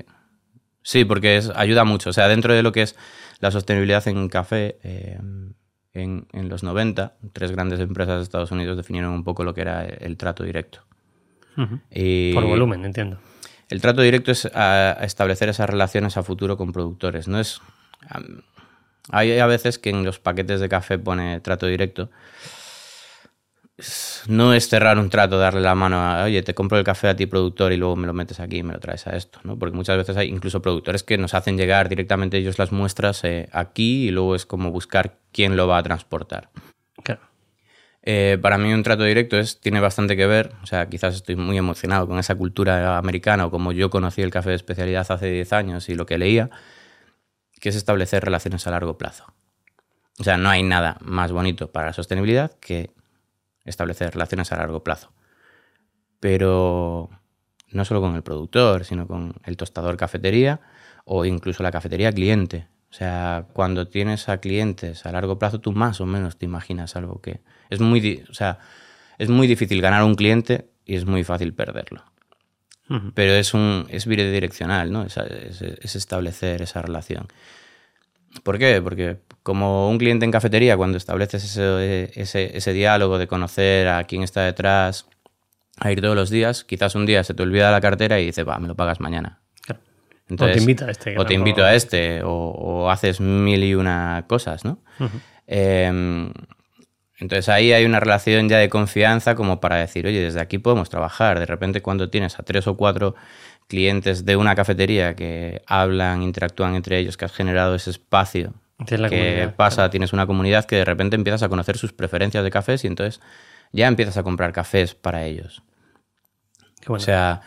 [0.83, 2.11] Sí, porque es, ayuda mucho.
[2.11, 2.97] O sea, dentro de lo que es
[3.41, 5.19] la sostenibilidad en café, eh,
[5.99, 9.61] en, en los 90, tres grandes empresas de Estados Unidos definieron un poco lo que
[9.63, 10.81] era el trato directo.
[11.91, 13.19] Y Por volumen, entiendo.
[13.69, 17.29] El trato directo es a, establecer esas relaciones a futuro con productores.
[17.29, 17.61] No es.
[19.11, 22.11] hay a veces que en los paquetes de café pone trato directo.
[24.27, 27.17] No es cerrar un trato, darle la mano a, oye, te compro el café a
[27.17, 29.57] ti, productor, y luego me lo metes aquí y me lo traes a esto, ¿no?
[29.57, 33.49] Porque muchas veces hay incluso productores que nos hacen llegar directamente ellos las muestras eh,
[33.53, 36.51] aquí y luego es como buscar quién lo va a transportar.
[37.05, 37.21] Claro.
[38.03, 41.37] Eh, para mí un trato directo es, tiene bastante que ver, o sea, quizás estoy
[41.37, 45.31] muy emocionado con esa cultura americana o como yo conocí el café de especialidad hace
[45.31, 46.51] 10 años y lo que leía,
[47.61, 49.25] que es establecer relaciones a largo plazo.
[50.19, 52.91] O sea, no hay nada más bonito para la sostenibilidad que
[53.69, 55.13] establecer relaciones a largo plazo.
[56.21, 57.11] Pero
[57.71, 60.61] no solo con el productor, sino con el tostador cafetería
[61.05, 62.67] o incluso la cafetería cliente.
[62.91, 66.97] O sea, cuando tienes a clientes a largo plazo, tú más o menos te imaginas
[66.97, 67.41] algo que
[67.71, 68.59] es muy, o sea,
[69.19, 72.03] es muy difícil ganar un cliente y es muy fácil perderlo.
[73.15, 75.03] Pero es un es bidireccional, ¿no?
[75.05, 77.29] Es, es- es establecer esa relación.
[78.43, 78.81] ¿Por qué?
[78.81, 84.05] Porque como un cliente en cafetería, cuando estableces ese, ese, ese diálogo de conocer a
[84.05, 85.07] quién está detrás,
[85.81, 88.45] a ir todos los días, quizás un día se te olvida la cartera y dice,
[88.45, 89.41] va, me lo pagas mañana.
[89.63, 89.81] Claro.
[90.29, 91.19] Entonces, o te invita a este.
[91.19, 94.81] o te invito a este, o, o haces mil y una cosas, ¿no?
[95.47, 96.31] Eh,
[97.17, 100.91] entonces ahí hay una relación ya de confianza como para decir, oye, desde aquí podemos
[100.91, 101.41] trabajar.
[101.41, 103.15] De repente cuando tienes a tres o cuatro
[103.67, 108.53] clientes de una cafetería que hablan, interactúan entre ellos, que has generado ese espacio
[108.87, 112.85] que pasa, tienes una comunidad que de repente empiezas a conocer sus preferencias de cafés
[112.85, 113.21] y entonces
[113.73, 115.63] ya empiezas a comprar cafés para ellos.
[116.81, 117.03] Qué bueno.
[117.03, 117.43] O sea,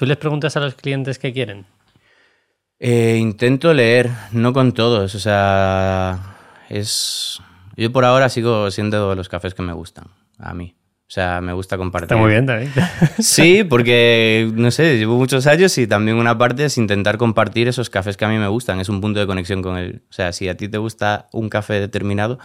[0.00, 1.66] ¿Tú les preguntas a los clientes qué quieren?
[2.78, 6.36] Eh, intento leer, no con todos, o sea,
[6.70, 7.38] es...
[7.76, 10.06] Yo por ahora sigo siendo los cafés que me gustan,
[10.38, 10.74] a mí.
[11.10, 12.04] O sea, me gusta compartir.
[12.04, 12.70] Está muy bien también.
[13.18, 17.90] Sí, porque, no sé, llevo muchos años y también una parte es intentar compartir esos
[17.90, 18.78] cafés que a mí me gustan.
[18.78, 20.02] Es un punto de conexión con él.
[20.08, 22.38] O sea, si a ti te gusta un café determinado,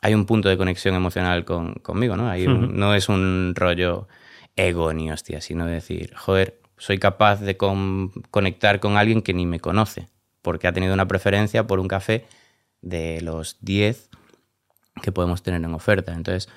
[0.00, 2.30] hay un punto de conexión emocional con, conmigo, ¿no?
[2.30, 2.72] Hay un- Ujú.
[2.72, 4.08] No es un rollo
[4.56, 9.44] ego ni hostia, sino decir, joder, soy capaz de con- conectar con alguien que ni
[9.44, 10.08] me conoce,
[10.40, 12.24] porque ha tenido una preferencia por un café
[12.80, 14.08] de los 10
[15.02, 16.14] que podemos tener en oferta.
[16.14, 16.48] Entonces,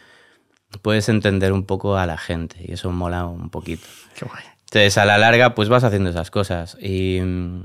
[0.81, 3.85] puedes entender un poco a la gente y eso mola un poquito.
[4.17, 4.43] Qué guay.
[4.65, 7.19] Entonces, a la larga, pues vas haciendo esas cosas y...
[7.21, 7.61] mm,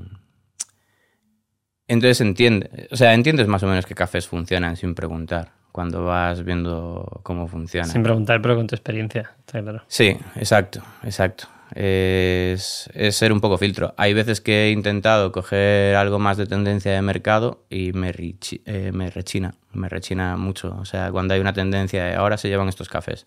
[1.88, 6.44] Entonces entiende, o sea, entiendes más o menos qué cafés funcionan sin preguntar cuando vas
[6.44, 7.90] viendo cómo funcionan.
[7.90, 9.32] Sin preguntar, pero con tu experiencia.
[9.40, 9.82] Está claro.
[9.88, 11.48] Sí, exacto, exacto.
[11.74, 13.94] Es, es ser un poco filtro.
[13.96, 18.62] Hay veces que he intentado coger algo más de tendencia de mercado y me, richi-
[18.66, 20.76] eh, me rechina, me rechina mucho.
[20.80, 23.26] O sea, cuando hay una tendencia de ahora se llevan estos cafés.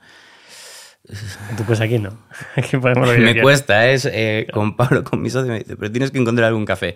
[1.57, 2.17] Tú pues aquí no.
[2.55, 5.91] Aquí podemos lo me cuesta, es, eh, con Pablo, con mi socio, me dice, pero
[5.91, 6.95] tienes que encontrar algún café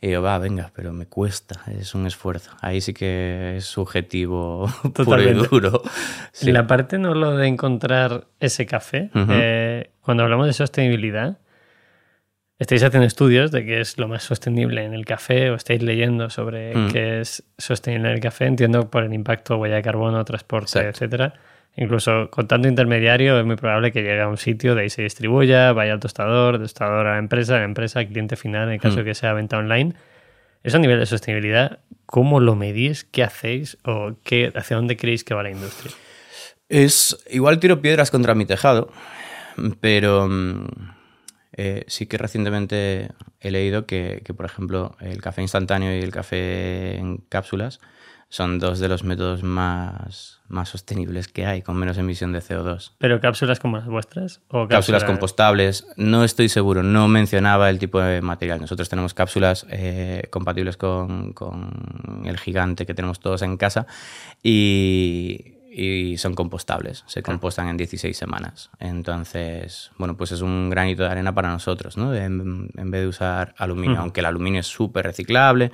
[0.00, 2.50] Y yo, va, venga, pero me cuesta, es un esfuerzo.
[2.62, 5.82] Ahí sí que es subjetivo puro y duro.
[6.32, 6.50] Sí.
[6.50, 11.38] La parte no lo de encontrar ese café, eh, cuando hablamos de sostenibilidad,
[12.58, 16.30] estáis haciendo estudios de qué es lo más sostenible en el café o estáis leyendo
[16.30, 16.88] sobre Mm.
[16.92, 20.88] qué es sostenible en el café, entiendo por el impacto, huella de carbono, transporte, Exacto.
[20.90, 21.34] etcétera.
[21.74, 25.02] Incluso con tanto intermediario es muy probable que llegue a un sitio, de ahí se
[25.02, 28.80] distribuya, vaya al tostador, tostador a la empresa, la empresa al cliente final, en el
[28.80, 28.98] caso Mm.
[28.98, 29.94] de que sea venta online.
[30.62, 33.04] Eso a nivel de sostenibilidad, ¿cómo lo medís?
[33.04, 33.78] ¿Qué hacéis?
[33.84, 35.92] ¿O qué, hacia dónde creéis que va la industria?
[36.68, 38.92] Es igual tiro piedras contra mi tejado,
[39.80, 40.66] pero mm,
[41.52, 46.10] eh, sí que recientemente he leído que, que, por ejemplo, el café instantáneo y el
[46.10, 47.80] café en cápsulas
[48.32, 52.92] son dos de los métodos más, más sostenibles que hay, con menos emisión de CO2.
[52.96, 54.40] ¿Pero cápsulas como las vuestras?
[54.48, 58.58] ¿O Cápsulas compostables, no estoy seguro, no mencionaba el tipo de material.
[58.58, 63.86] Nosotros tenemos cápsulas eh, compatibles con, con el gigante que tenemos todos en casa
[64.42, 68.70] y, y son compostables, se compostan en 16 semanas.
[68.78, 72.14] Entonces, bueno, pues es un granito de arena para nosotros, ¿no?
[72.14, 75.72] En, en vez de usar aluminio, aunque el aluminio es súper reciclable,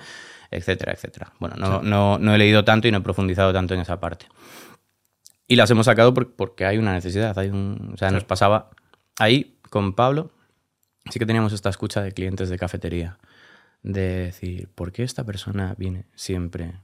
[0.51, 1.33] etcétera, etcétera.
[1.41, 4.27] Bueno, no, no, no he leído tanto y no he profundizado tanto en esa parte.
[5.47, 8.71] Y las hemos sacado por- porque hay una necesidad, hay un, o sea, nos pasaba
[9.19, 10.31] ahí con Pablo,
[11.11, 13.19] sí que teníamos esta escucha de clientes de cafetería,
[13.83, 16.75] de decir, ¿por qué esta persona viene siempre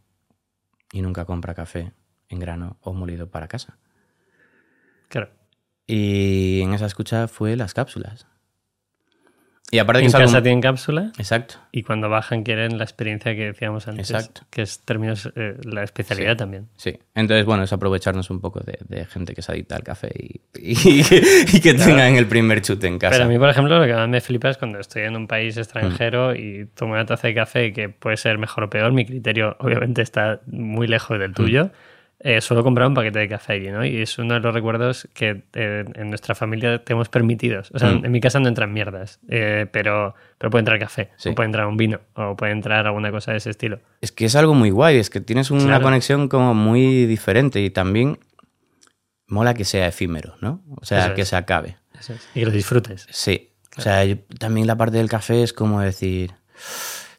[0.93, 1.93] y nunca compra café
[2.35, 3.79] en grano o molido para casa?
[5.09, 5.31] Claro.
[5.87, 8.27] Y en esa escucha fue las cápsulas.
[9.71, 11.57] Y aparte que En algo- casa tienen cápsula Exacto.
[11.73, 14.43] y cuando bajan quieren la experiencia que decíamos antes, Exacto.
[14.51, 16.37] que es términos eh, la especialidad Sí.
[16.37, 16.69] también.
[16.77, 20.13] Sí, entonces bueno, es aprovecharnos un poco de, de gente que se adicta al café
[20.15, 21.03] y, y-
[21.57, 23.15] y que tengan el primer chute en casa.
[23.15, 25.27] Pero a mí, por ejemplo, lo que más me flipa es cuando estoy en un
[25.27, 26.37] país extranjero Mm.
[26.37, 28.93] y tomo una taza de café que puede ser mejor o peor.
[28.93, 31.21] Mi criterio, obviamente, está muy lejos Mm.
[31.21, 31.71] del tuyo.
[32.27, 33.85] Eh, solo comprar un paquete de café allí, ¿no?
[33.85, 37.71] Y es uno de los recuerdos que eh, en nuestra familia tenemos permitidos.
[37.75, 38.07] O sea, Mm.
[38.07, 41.29] en mi casa no entran mierdas, eh, pero, pero puede entrar café, Sí.
[41.29, 43.79] o puede entrar un vino, o puede entrar alguna cosa de ese estilo.
[44.01, 45.83] Es que es algo muy guay, es que tienes una Claro.
[45.83, 48.19] conexión como muy diferente y también
[49.27, 50.63] mola que sea efímero, ¿no?
[50.81, 51.29] O sea, Eso que es.
[51.29, 51.77] se acabe.
[52.01, 52.27] Eso es.
[52.35, 53.07] Y que lo disfrutes.
[53.11, 53.51] Sí.
[53.77, 56.33] O sea, yo- también la parte del café es como decir,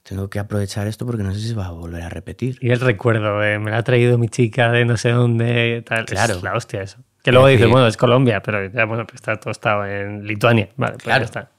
[0.07, 2.57] tengo que aprovechar esto porque no sé si se va a volver a repetir.
[2.61, 6.05] Y el recuerdo de me la ha traído mi chica de no sé dónde, tal.
[6.05, 6.35] Claro.
[6.35, 6.97] Es la hostia eso.
[7.23, 10.69] Que luego dices, bueno, es Colombia, pero ya, bueno, pues está tostado en Lituania.
[10.77, 11.21] Vale, pues Claro.
[11.21, 11.49] ya está.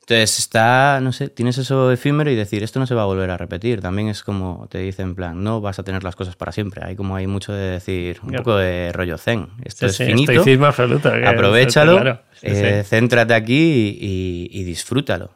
[0.00, 3.30] Entonces está, no sé, tienes eso efímero y decir, esto no se va a volver
[3.30, 3.82] a repetir.
[3.82, 6.82] También es como te dice en plan, no vas a tener las cosas para siempre.
[6.82, 8.42] Hay como hay mucho de decir, un Claro.
[8.44, 9.48] poco de rollo zen.
[9.64, 10.32] Esto Sí, es sí, finito.
[10.32, 11.12] estoicismo absoluto.
[11.12, 12.20] que- Aprovechalo, claro.
[12.32, 15.30] Sí, eh, céntrate aquí y, y disfrútalo.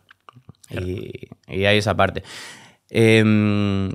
[0.72, 1.28] Y,
[1.66, 2.22] hay esa parte.
[2.90, 3.90] Em,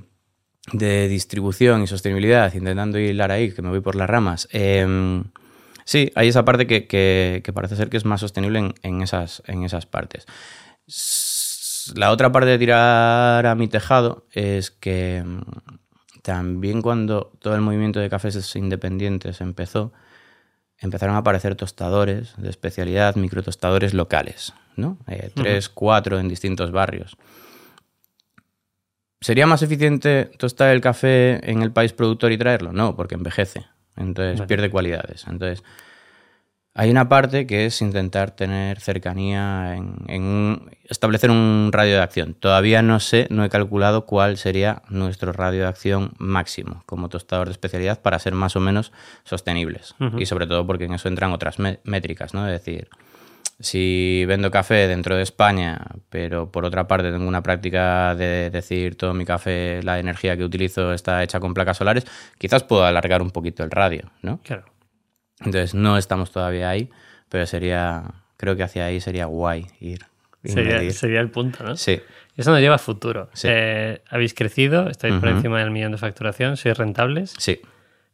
[0.74, 4.48] de distribución y sostenibilidad, intentando hilar ahí, que me voy por las ramas.
[4.52, 5.24] Em,
[5.86, 9.02] sí, hay esa parte que, que- que parece ser que es más sostenible en, en
[9.02, 10.26] esas, en esas partes.
[11.96, 15.42] La otra parte de tirar a mi tejado es que mm,
[16.22, 19.94] también cuando todo el movimiento de cafés independientes empezó,
[20.80, 24.98] empezaron a aparecer tostadores de especialidad, microtostadores locales, ¿no?
[25.08, 27.18] Eh, tres, cuatro en distintos barrios.
[29.20, 32.72] ¿Sería más eficiente tostar el café en el país productor y traerlo?
[32.72, 33.66] No, porque envejece.
[33.96, 34.48] Entonces Vale.
[34.48, 35.26] pierde cualidades.
[35.28, 35.64] Entonces,
[36.78, 42.36] hay una parte que es intentar tener cercanía en, en establecer un radio de acción.
[42.36, 47.48] Todavía no sé, no he calculado cuál sería nuestro radio de acción máximo como tostador
[47.48, 48.92] de especialidad para ser más o menos
[49.24, 49.96] sostenibles.
[50.20, 52.48] Y sobre todo porque en eso entran otras métricas, ¿no?
[52.48, 52.90] Es decir,
[53.60, 58.96] si vendo café dentro de España, pero por otra parte tengo una práctica de decir
[58.96, 62.06] todo mi café, la energía que utilizo está hecha con placas solares,
[62.38, 64.40] quizás puedo alargar un poquito el radio, ¿no?
[64.44, 64.77] Claro.
[65.40, 66.90] Entonces no estamos todavía ahí,
[67.30, 68.04] pero sería,
[68.38, 70.06] creo que hacia ahí sería guay ir.
[70.44, 71.76] Sería, el punto, ¿no?
[71.76, 72.00] Sí,
[72.36, 73.30] Eso nos lleva a futuro.
[73.34, 73.48] Sí.
[73.52, 77.34] Eh, habéis crecido, estáis por encima del millón de facturación, sois rentables.
[77.38, 77.60] sí.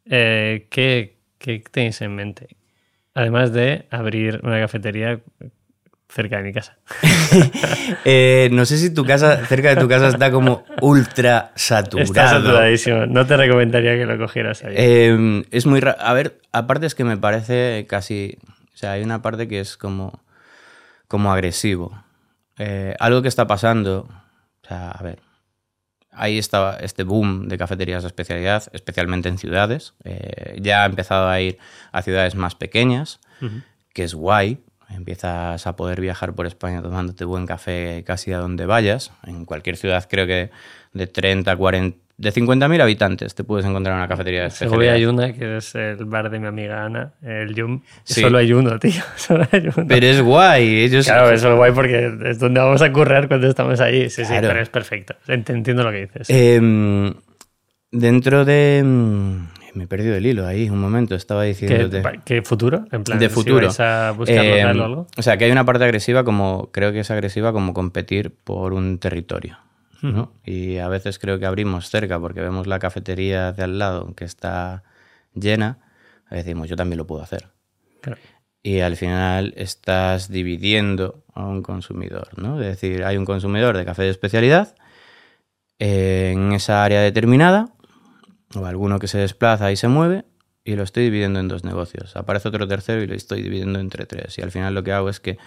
[0.06, 2.56] Eh, ¿qué, qué tenéis en mente?
[3.14, 5.20] Además de abrir una cafetería
[6.14, 6.78] cerca de mi casa.
[8.06, 12.04] Eh, no sé si tu casa, cerca de tu casa está como ultra saturado.
[12.04, 13.06] Está saturadísimo.
[13.06, 14.74] No te recomendaría que lo cogieras ahí.
[14.76, 15.98] Eh, es muy raro.
[16.00, 18.36] A ver, aparte es que me parece casi.
[18.74, 20.22] O sea, hay una parte que es como,
[21.08, 22.04] como agresivo.
[22.58, 24.06] Eh, algo que está pasando.
[24.62, 25.20] O sea, a ver.
[26.10, 29.94] Ahí está este boom de cafeterías de especialidad, especialmente en ciudades.
[30.04, 31.58] Eh, ya ha empezado a ir
[31.90, 33.20] a ciudades más pequeñas,
[33.94, 34.60] que es guay.
[34.94, 39.12] Empiezas a poder viajar por España tomándote buen café casi a donde vayas.
[39.26, 40.50] En cualquier ciudad creo que
[40.92, 45.32] de 30, 40, de 50.000 habitantes te puedes encontrar una cafetería de Segovia hay una
[45.32, 47.82] que es el bar de mi amiga Ana, el Yum.
[48.04, 49.02] Solo hay uno, tío.
[49.16, 49.86] Solo hay uno.
[49.88, 50.84] Pero es guay.
[50.84, 51.06] Ellos...
[51.06, 54.10] Claro, es guay porque es donde vamos a currar cuando estamos allí.
[54.10, 55.16] Sí, sí, pero es perfecto.
[55.26, 56.30] Entiendo lo que dices.
[56.30, 57.12] Em,
[57.90, 58.82] dentro de...
[59.74, 62.86] Me he perdido el hilo ahí un momento, estaba diciendo ¿Qué, ¿Qué, futuro?
[62.92, 63.68] En plan, de futuro.
[63.78, 65.06] a buscar em, o algo.
[65.16, 68.72] O sea, que hay una parte agresiva como, creo que es agresiva como competir por
[68.72, 69.58] un territorio.
[70.44, 74.26] Y a veces creo que abrimos cerca porque vemos la cafetería de al lado que
[74.26, 74.82] está
[75.32, 75.78] llena,
[76.30, 77.48] y decimos, yo también lo puedo hacer.
[78.62, 82.60] Y al final estás dividiendo a un consumidor, ¿no?
[82.60, 84.74] Es decir, hay un consumidor de café de especialidad
[85.78, 87.73] en esa área determinada,
[88.54, 90.24] o alguno que se desplaza y se mueve,
[90.64, 92.16] y lo estoy dividiendo en dos negocios.
[92.16, 94.38] Aparece otro tercero y lo estoy dividiendo entre tres.
[94.38, 95.38] Y al final lo que hago es que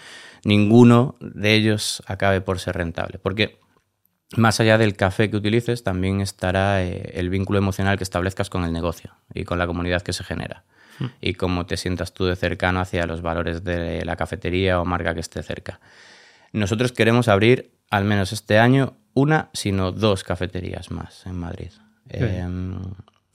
[0.44, 3.18] ninguno de ellos acabe por ser rentable.
[3.18, 3.60] Porque
[4.36, 8.64] más allá del café que utilices, también estará eh, el vínculo emocional que establezcas con
[8.64, 10.66] el negocio y con la comunidad que se genera.
[11.00, 11.08] Hmm.
[11.20, 15.16] Y cómo te sientas tú de cercano hacia los valores de la cafetería o marca
[15.16, 15.80] que esté cerca.
[16.52, 21.72] Nosotros queremos abrir, al menos este año, una, sino dos cafeterías más en Madrid.
[22.10, 22.80] Em,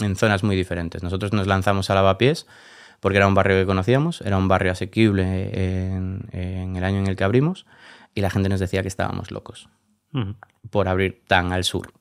[0.01, 1.03] en zonas muy diferentes.
[1.03, 2.47] Nosotros nos lanzamos a Lavapiés
[3.01, 7.17] porque era un barrio que conocíamos, era un barrio asequible en el año en el
[7.17, 7.67] que abrimos
[8.15, 9.69] y la gente nos decía que estábamos locos
[10.71, 11.93] por abrir tan al sur.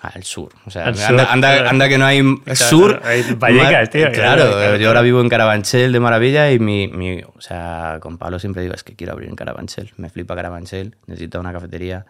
[0.00, 0.52] Al sur.
[0.64, 2.22] O sea, anda, que no hay
[2.54, 3.02] sur.
[3.38, 4.12] Vallecas, tío.
[4.12, 8.38] Claro, yo ahora vivo en Carabanchel de maravilla y mi, mi, O sea, con Pablo
[8.38, 9.92] siempre digo, es que quiero abrir en Carabanchel.
[9.96, 12.06] Me flipa Carabanchel, necesito una cafetería.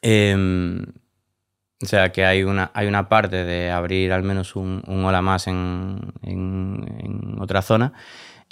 [0.00, 0.86] Em,
[1.82, 5.22] o sea, que hay una, hay una parte de abrir al menos un, un hola
[5.22, 7.92] más en, en, otra zona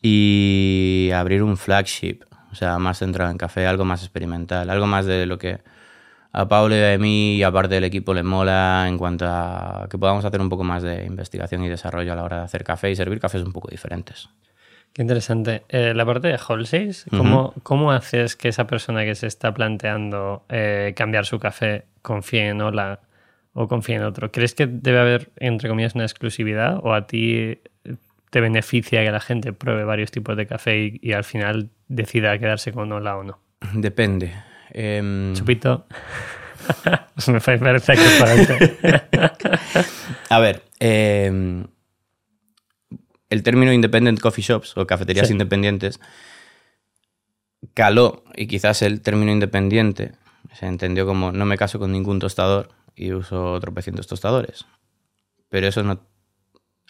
[0.02, 5.06] y abrir un flagship o sea, más centrado en café, algo más experimental, algo más
[5.06, 5.60] de lo que
[6.32, 9.98] a Pablo y a mí y aparte del equipo le mola en cuanto a que
[9.98, 12.90] podamos hacer un poco más de investigación y desarrollo a la hora de hacer café
[12.90, 14.28] y servir cafés un poco diferentes.
[14.92, 15.62] Qué interesante.
[15.68, 20.44] Eh, la parte de wholesale, ¿cómo, ¿cómo, haces que esa persona que se está planteando
[20.48, 23.00] eh, cambiar su café confíe en Ola
[23.52, 24.30] o confíe en otro?
[24.30, 27.58] ¿Crees que debe haber, entre comillas, una exclusividad o a ti
[28.30, 32.72] te beneficia que la gente pruebe varios tipos de café y, al final decida quedarse
[32.72, 33.40] con Ola o no?
[33.74, 34.32] Depende.
[34.72, 35.32] Eh...
[35.34, 35.86] Chupito.
[37.26, 39.00] Me parece que
[40.30, 41.66] A ver, em,
[43.28, 46.00] el término independent coffee shops o cafeterías independientes
[47.74, 50.12] caló y quizás el término independiente
[50.54, 54.66] se entendió como no me caso con ningún tostador y uso tropecientos tostadores.
[55.48, 56.00] Pero eso no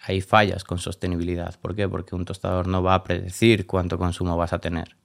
[0.03, 1.59] hay fallas con sostenibilidad.
[1.59, 1.87] ¿Por qué?
[1.87, 4.95] Porque un tostador no va a predecir cuánto consumo vas a tener.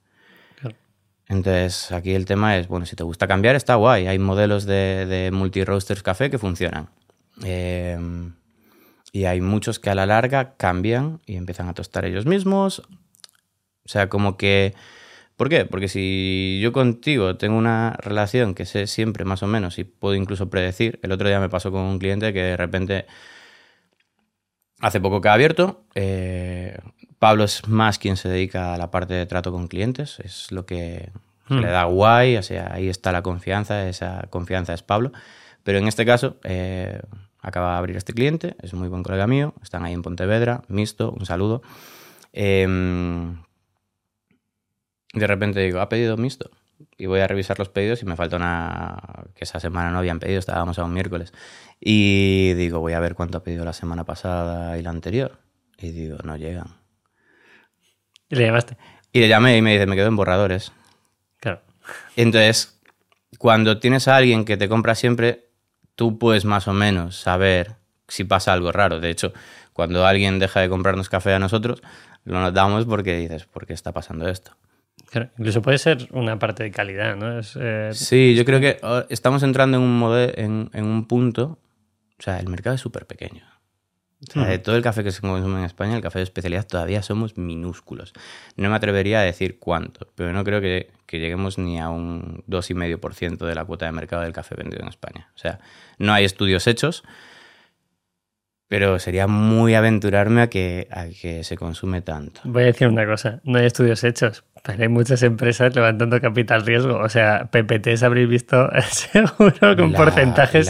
[1.29, 4.07] Entonces, aquí el tema es, bueno, si te gusta cambiar, está guay.
[4.07, 6.89] Hay modelos de, de multi-roasters café que funcionan.
[7.45, 7.99] Eh,
[9.13, 12.81] y hay muchos que a la larga cambian y empiezan a tostar ellos mismos.
[13.85, 14.75] O sea, como que...
[15.37, 15.67] ¿Por qué?
[15.67, 20.15] Porque si yo contigo tengo una relación que sé siempre más o menos y puedo
[20.15, 23.07] incluso predecir, el otro día me pasó con un cliente que de repente
[24.81, 25.85] Hace poco que ha abierto.
[25.95, 26.77] Eh,
[27.19, 30.19] Pablo es más quien se dedica a la parte de trato con clientes.
[30.21, 31.11] Es lo que
[31.49, 31.59] hmm.
[31.59, 32.37] le da guay.
[32.37, 33.89] O sea, ahí está la confianza.
[33.89, 35.13] Esa confianza es Pablo.
[35.63, 37.01] Pero en este caso, eh,
[37.41, 38.55] acaba de abrir este cliente.
[38.63, 39.55] Es un muy buen colega mío.
[39.63, 40.63] Están ahí en Pontevedra.
[40.69, 41.11] Mixto.
[41.11, 41.63] Un saludo.
[42.35, 43.39] Em,
[45.17, 46.51] de repente digo, ¿ha pedido mixto?
[46.99, 48.97] y voy a revisar los pedidos y me falta una
[49.35, 51.33] que esa semana no habían pedido, estábamos a un miércoles.
[51.81, 55.39] Y digo, voy a ver cuánto ha pedido la semana pasada y la anterior.
[55.79, 56.69] Y digo, no llegan.
[58.29, 58.77] ¿Y le llamaste?
[59.13, 60.73] Y le llamé y me dice, me quedo en borradores.
[61.39, 61.61] Claro.
[62.17, 62.81] Entonces,
[63.39, 65.49] cuando tienes a alguien que te compra siempre,
[65.95, 67.77] tú puedes más o menos saber
[68.09, 69.01] si pasa algo raro.
[69.01, 69.33] De hecho,
[69.73, 71.83] cuando alguien deja de comprarnos café a nosotros,
[72.25, 74.57] lo notamos porque dices, ¿por qué está pasando esto?
[75.39, 77.41] Incluso puede ser una parte de calidad, ¿no?
[77.41, 81.59] Eh, sí, yo creo que oh, estamos entrando en un, en, un punto,
[82.19, 83.43] o sea, el mercado es súper pequeño.
[84.35, 87.37] de todo el café que se consume en España, el café de especialidad, todavía somos
[87.37, 88.13] minúsculos.
[88.57, 92.43] No me atrevería a decir cuánto, pero no creo que, que lleguemos ni a un
[92.49, 95.31] 2,5% de la cuota de mercado del café vendido en España.
[95.35, 95.61] O sea,
[95.99, 97.05] no hay estudios hechos,
[98.69, 102.41] pero sería muy aventurarme a que, a que se consume tanto.
[102.45, 106.67] Voy a decir una cosa, no hay estudios hechos, pero hay muchas empresas levantando capital
[106.67, 106.99] riesgo.
[106.99, 110.69] O sea, PPTs habréis visto seguro con porcentajes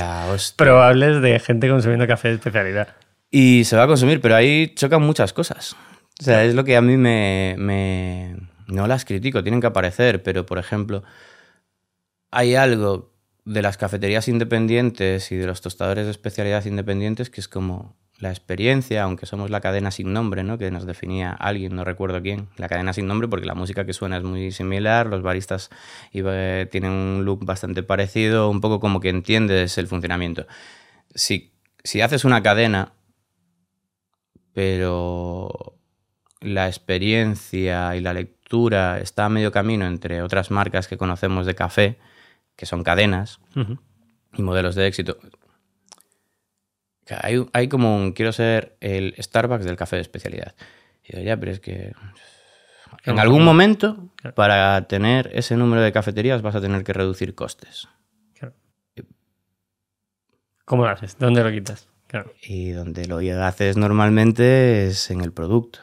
[0.55, 2.89] probables de gente consumiendo café de especialidad.
[3.31, 5.75] Y se va a consumir, pero ahí chocan muchas cosas.
[6.21, 8.37] O sea, es lo que a mí me, me,
[8.67, 11.03] no las critico, tienen que aparecer, pero por ejemplo,
[12.31, 13.13] hay algo
[13.45, 18.31] de las cafeterías independientes y de los tostadores de especialidad independientes que es como la
[18.31, 20.57] experiencia, aunque somos la cadena sin nombre, ¿no?
[20.57, 23.93] que nos definía alguien, no recuerdo quién, la cadena sin nombre porque la música que
[23.93, 25.71] suena es muy similar, los baristas
[26.13, 30.47] tienen un look bastante parecido, un poco como que entiendes el funcionamiento.
[31.15, 31.53] Si,
[31.85, 32.95] si haces una cadena,
[34.55, 35.75] pero
[36.41, 41.55] la experiencia y la lectura está a medio camino entre otras marcas que conocemos de
[41.55, 41.99] café,
[42.57, 43.41] que son cadenas
[44.33, 45.19] y modelos de éxito,
[47.53, 50.55] hay, como un, quiero ser el Starbucks del café de especialidad.
[51.05, 51.93] Y digo, ya, pero es que
[53.05, 57.89] en algún momento, para tener ese número de cafeterías, vas a tener que reducir costes.
[60.65, 61.17] ¿Cómo lo haces?
[61.17, 61.89] ¿Dónde lo quitas?
[62.43, 65.81] Y donde lo haces normalmente es en el producto.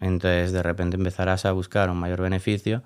[0.00, 2.84] Entonces, de repente empezarás a buscar un mayor beneficio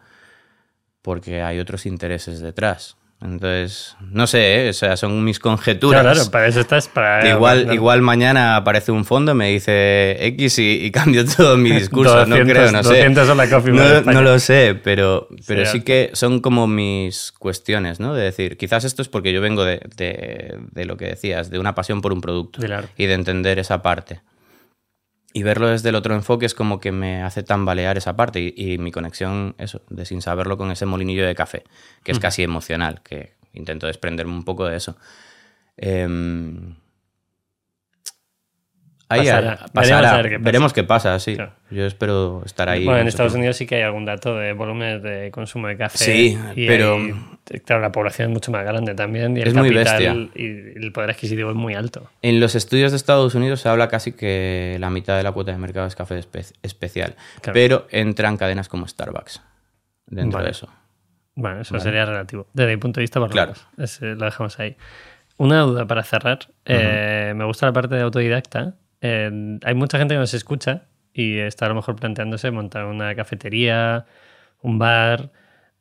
[1.02, 2.96] porque hay otros intereses detrás.
[3.24, 4.70] Entonces, no sé, ¿eh?
[4.70, 6.02] o sea, son mis conjeturas.
[6.02, 6.88] Claro, para eso estás.
[6.88, 12.26] Para, igual, igual mañana aparece un fondo, me dice X y, cambio todo mi discurso.
[12.26, 13.08] no creo, no sé.
[13.08, 18.14] no, lo sé, pero, pero sí, que son como mis cuestiones, ¿no?
[18.14, 21.74] De decir, quizás esto es porque yo vengo de, de, lo que decías, de una
[21.74, 22.60] pasión por un producto
[22.96, 24.20] y de entender esa parte
[25.32, 28.78] y verlo desde el otro enfoque es como que me hace tambalear esa parte y,
[28.78, 31.64] mi conexión, eso, de sin saberlo con ese molinillo de café,
[32.04, 34.96] que es casi emocional, que intento desprenderme un poco de eso.
[35.76, 36.06] Eh,
[40.40, 41.36] veremos, qué pasa, sí.
[41.70, 42.84] Yo espero estar ahí.
[42.84, 45.98] Bueno, en Estados Unidos sí que hay algún dato de volumen de consumo de café.
[45.98, 46.98] Sí, pero.
[47.64, 49.36] claro, la población es mucho más grande también.
[49.36, 50.14] Y el es muy bestia.
[50.34, 50.44] Y
[50.76, 52.10] el poder adquisitivo es muy alto.
[52.22, 55.52] En los estudios de Estados Unidos se habla casi que la mitad de la cuota
[55.52, 56.20] de mercado es café
[56.62, 57.14] especial.
[57.52, 59.42] Pero entran cadenas como Starbucks
[60.06, 60.68] dentro de eso.
[61.34, 62.46] Bueno, eso sería relativo.
[62.52, 63.54] Desde mi punto de vista, por claro.
[63.76, 64.76] lo dejamos ahí.
[65.38, 66.40] Una duda para cerrar.
[66.64, 71.66] Eh, me gusta la parte de autodidacta hay mucha gente que nos escucha y está
[71.66, 74.06] a lo mejor planteándose montar una cafetería,
[74.62, 75.30] un bar,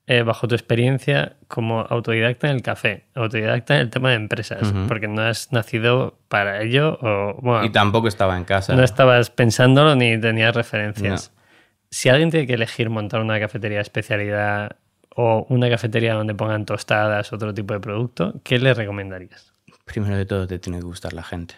[0.07, 4.74] eh, bajo tu experiencia como autodidacta en el café, autodidacta en el tema de empresas,
[4.88, 8.76] porque no has nacido para ello o, y tampoco estaba en casa.
[8.76, 11.32] No estabas pensándolo ni tenías referencias.
[11.91, 14.76] Si alguien tiene que elegir montar una cafetería de especialidad
[15.15, 19.53] o una cafetería donde pongan tostadas, otro tipo de producto, ¿qué le recomendarías?
[19.86, 21.55] Primero de todo te tiene que gustar la gente.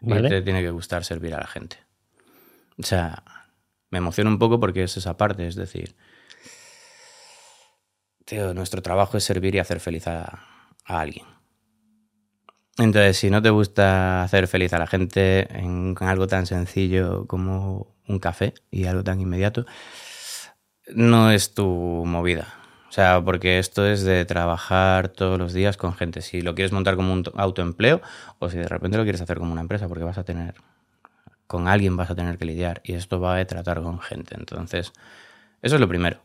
[0.00, 1.78] Y te tiene que gustar servir a la gente.
[2.78, 3.22] O sea,
[3.90, 5.96] me emociona un poco porque es esa parte, es decir,
[8.24, 10.42] tío, nuestro trabajo es servir y hacer feliz a,
[10.84, 11.26] alguien.
[12.78, 17.96] Entonces, si no te gusta hacer feliz a la gente en, algo tan sencillo como
[18.06, 19.64] un café y algo tan inmediato,
[20.94, 22.65] no es tu movida.
[22.96, 26.22] O sea, porque esto es de trabajar todos los días con gente.
[26.22, 28.00] Si lo quieres montar como un autoempleo
[28.38, 30.54] o si de repente lo quieres hacer como una empresa, porque vas a tener,
[31.46, 34.34] con alguien vas a tener que lidiar y esto va a tratar con gente.
[34.34, 34.94] Entonces,
[35.60, 36.20] eso es lo primero,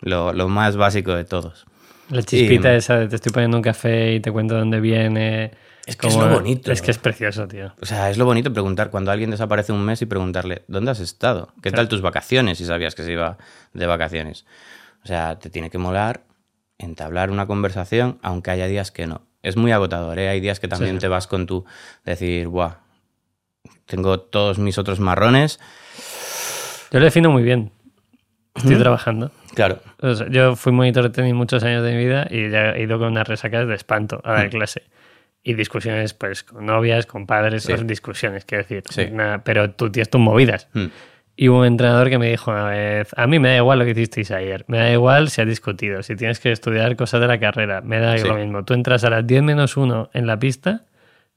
[0.00, 1.64] lo, más básico de todos.
[2.10, 5.52] La chispita esa de te estoy poniendo un café y te cuento dónde viene.
[5.86, 6.72] Es que es lo bonito.
[6.72, 7.72] Es que es precioso, tío.
[7.80, 10.98] O sea, es lo bonito preguntar cuando alguien desaparece un mes y preguntarle, ¿dónde has
[10.98, 11.52] estado?
[11.62, 12.58] ¿Qué tal tus vacaciones?
[12.58, 13.38] Si sabías que se iba
[13.74, 14.44] de vacaciones.
[15.06, 16.24] O sea, te tiene que molar
[16.78, 19.22] entablar una conversación, aunque haya días que no.
[19.40, 20.28] Es muy agotador, ¿eh?
[20.28, 21.64] Hay días que también te vas con tu
[22.04, 22.78] decir, buah,
[23.84, 25.60] tengo todos mis otros marrones.
[26.90, 27.70] Yo lo defino muy bien.
[28.56, 29.30] Estoy trabajando.
[29.54, 29.78] Claro.
[30.28, 33.12] yo fui monitor de tenis muchos años de mi vida y ya he ido con
[33.12, 34.82] unas resacas de espanto a la clase.
[35.44, 38.82] Y discusiones, pues, con novias, con padres, discusiones, quiero decir.
[39.44, 40.66] pero tú tienes tus movidas.
[41.38, 43.84] Y hubo un entrenador que me dijo una vez, a mí me da igual lo
[43.84, 47.26] que hicisteis ayer, me da igual si has discutido, si tienes que estudiar cosas de
[47.26, 48.64] la carrera, me da lo mismo.
[48.64, 50.86] Tú entras a las 10 menos 1 en la pista,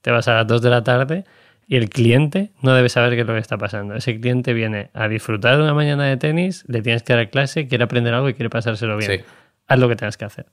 [0.02, 1.26] te vas a las 2 de la tarde
[1.68, 3.94] y el cliente no debe saber qué es lo que está pasando.
[3.94, 7.68] Ese cliente viene a disfrutar de una mañana de tenis, le tienes que dar clase,
[7.68, 9.24] quiere aprender algo y quiere pasárselo bien.
[9.68, 10.46] Haz lo que tengas que hacer.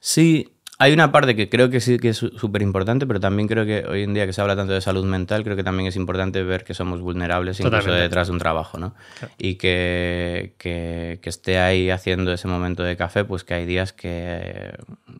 [0.00, 0.51] Sí,
[0.82, 3.84] hay una parte que creo que sí que es súper importante, pero también creo que
[3.88, 6.42] hoy en día que se habla tanto de salud mental, creo que también es importante
[6.42, 8.92] ver que somos vulnerables incluso detrás de un trabajo, ¿no?
[9.38, 14.72] Y que, que, esté ahí haciendo ese momento de café, pues que hay días que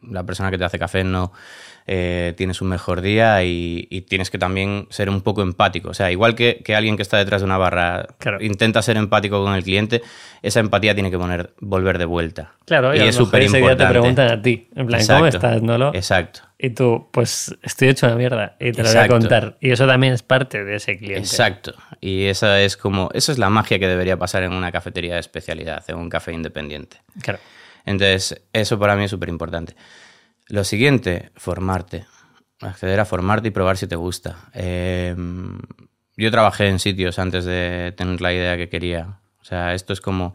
[0.02, 1.32] la persona que te hace café no,
[1.86, 5.90] eh, tienes un mejor día y, y tienes que también ser un poco empático.
[5.90, 8.38] O sea, igual que, que alguien que está detrás de una barra Claro.
[8.40, 10.02] intenta ser empático con el cliente,
[10.42, 12.52] esa empatía tiene que poner, volver de vuelta.
[12.64, 13.90] Claro, y, es súper día te importante.
[13.92, 15.46] preguntan a ti, en plan, ¿cómo Exacto.
[15.46, 15.90] estás, Nolo?
[15.94, 16.40] Exacto.
[16.58, 19.56] Y tú, pues estoy hecho una mierda y te lo voy a contar.
[19.60, 21.18] Y eso también es parte de ese cliente.
[21.20, 21.74] Exacto.
[22.00, 25.20] Y esa es como, esa es la magia que debería pasar en una cafetería de
[25.20, 26.98] especialidad, en un café independiente.
[27.20, 27.40] Claro.
[27.84, 29.74] Entonces, eso para mí es súper importante.
[30.48, 32.04] Lo siguiente, formarte.
[32.60, 34.48] Acceder a formarte y probar si te gusta.
[34.54, 35.14] Eh,
[36.16, 39.20] yo trabajé en sitios antes de tener la idea que quería.
[39.40, 40.34] O sea, esto es como...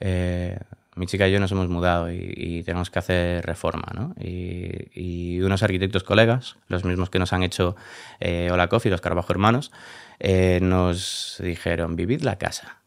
[0.00, 0.58] eh,
[0.96, 4.12] mi chica y yo nos hemos mudado y, y tenemos que hacer reforma, ¿no?
[4.20, 7.76] Y, y unos arquitectos colegas, los mismos que nos han hecho
[8.18, 9.70] eh, Hola Coffee, los Carbajo Hermanos,
[10.18, 12.82] eh, nos dijeron, vivid la casa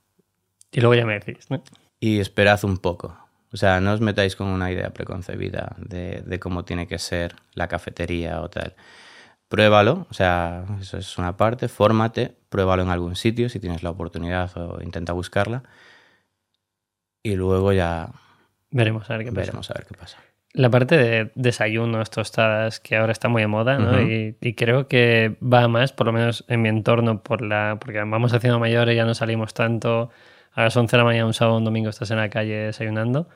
[0.71, 1.63] Y luego ya me decís, ¿no?
[1.99, 3.17] y esperad un poco.
[3.53, 7.35] O sea, no os metáis con una idea preconcebida de, de cómo tiene que ser
[7.53, 8.75] la cafetería o tal.
[9.47, 13.91] Pruébalo, o sea, eso es una parte, fórmate, pruébalo en algún sitio si tienes la
[13.91, 15.63] oportunidad o intenta buscarla.
[17.21, 18.09] Y luego ya
[18.71, 19.41] Veremos a ver qué pasa.
[19.41, 20.17] veremos a ver qué pasa.
[20.53, 24.01] La parte de desayunos, tostadas, que ahora está muy de moda, ¿no?
[24.01, 28.33] Y creo que va más, por lo menos en mi entorno, por la, porque vamos
[28.33, 30.09] haciendo mayores, ya no salimos tanto.
[30.51, 33.27] A las 11 de la mañana, un sábado, un domingo, estás en la calle desayunando.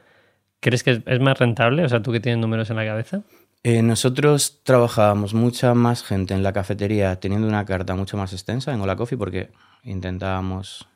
[0.59, 1.83] ¿Crees que es, más rentable?
[1.83, 3.21] O sea, tú que tienes números en la cabeza.
[3.63, 8.73] Eh, nosotros trabajábamos mucha más gente en la cafetería teniendo una carta mucho más extensa
[8.73, 9.51] en Hola Coffee porque
[9.83, 10.87] intentábamos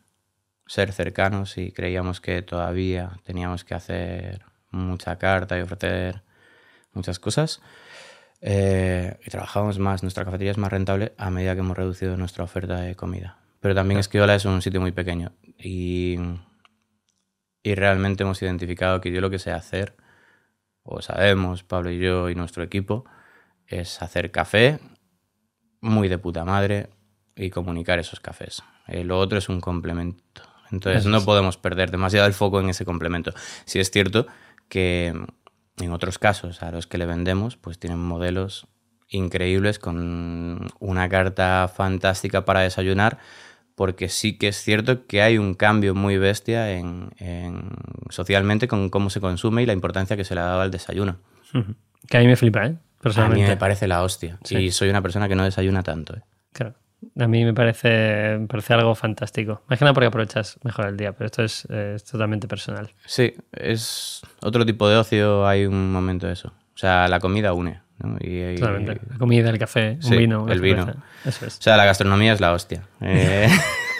[0.67, 6.23] ser cercanos y creíamos que todavía teníamos que hacer mucha carta y ofrecer
[6.93, 7.61] muchas cosas.
[8.41, 12.43] Eh, y trabajábamos más, nuestra cafetería es más rentable a medida que hemos reducido nuestra
[12.43, 13.37] oferta de comida.
[13.59, 16.17] Pero también es que Hola es un sitio muy pequeño y,
[17.63, 19.95] y realmente hemos identificado que yo lo que sé hacer
[20.83, 23.05] o sabemos, Pablo y yo y nuestro equipo,
[23.67, 24.79] es hacer café
[25.79, 26.89] muy de puta madre
[27.35, 28.63] y comunicar esos cafés.
[28.87, 30.43] Eh, lo otro es un complemento.
[30.71, 33.33] Entonces no podemos perder demasiado el foco en ese complemento.
[33.65, 34.27] Si es cierto
[34.69, 38.67] que en otros casos a los que le vendemos, pues tienen modelos
[39.09, 43.19] increíbles con una carta fantástica para desayunar,
[43.81, 47.71] porque sí que es cierto que hay un cambio muy bestia en, en-
[48.11, 51.17] socialmente con cómo se consume y la importancia que se le ha dado al desayuno.
[52.07, 52.65] Que a mí me flipa, ¿eh?
[52.67, 53.47] A mí Personalmente.
[53.49, 54.37] me parece la hostia.
[54.43, 54.55] Sí.
[54.57, 56.15] Y soy una persona que no desayuna tanto.
[56.15, 56.21] ¿eh?
[56.53, 56.75] Claro.
[57.19, 59.63] A mí me parece, me parece algo fantástico.
[59.67, 62.91] Nada porque aprovechas mejor el día, pero esto es, eh, es totalmente personal.
[63.07, 66.49] Sí, es otro tipo de ocio, hay un momento de eso.
[66.75, 67.81] O sea, la comida une.
[68.03, 68.17] ¿No?
[68.19, 68.99] Y, y- Totalmente.
[69.09, 70.85] La comida, el café, un Sí, vino, el vino.
[71.25, 71.57] Eso es.
[71.59, 72.81] o sea, la gastronomía es la hostia.
[73.01, 73.47] Eh,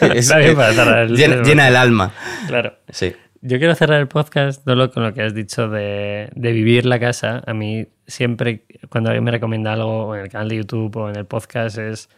[0.56, 2.12] para el- llena, llena el alma.
[2.46, 2.74] Claro.
[2.88, 3.14] Sí.
[3.44, 7.00] Yo quiero cerrar el podcast Dolo, con lo que has dicho de, de vivir la
[7.00, 7.42] casa.
[7.46, 11.16] A mí siempre, cuando alguien me recomienda algo en el canal de YouTube o en
[11.16, 12.08] el podcast, es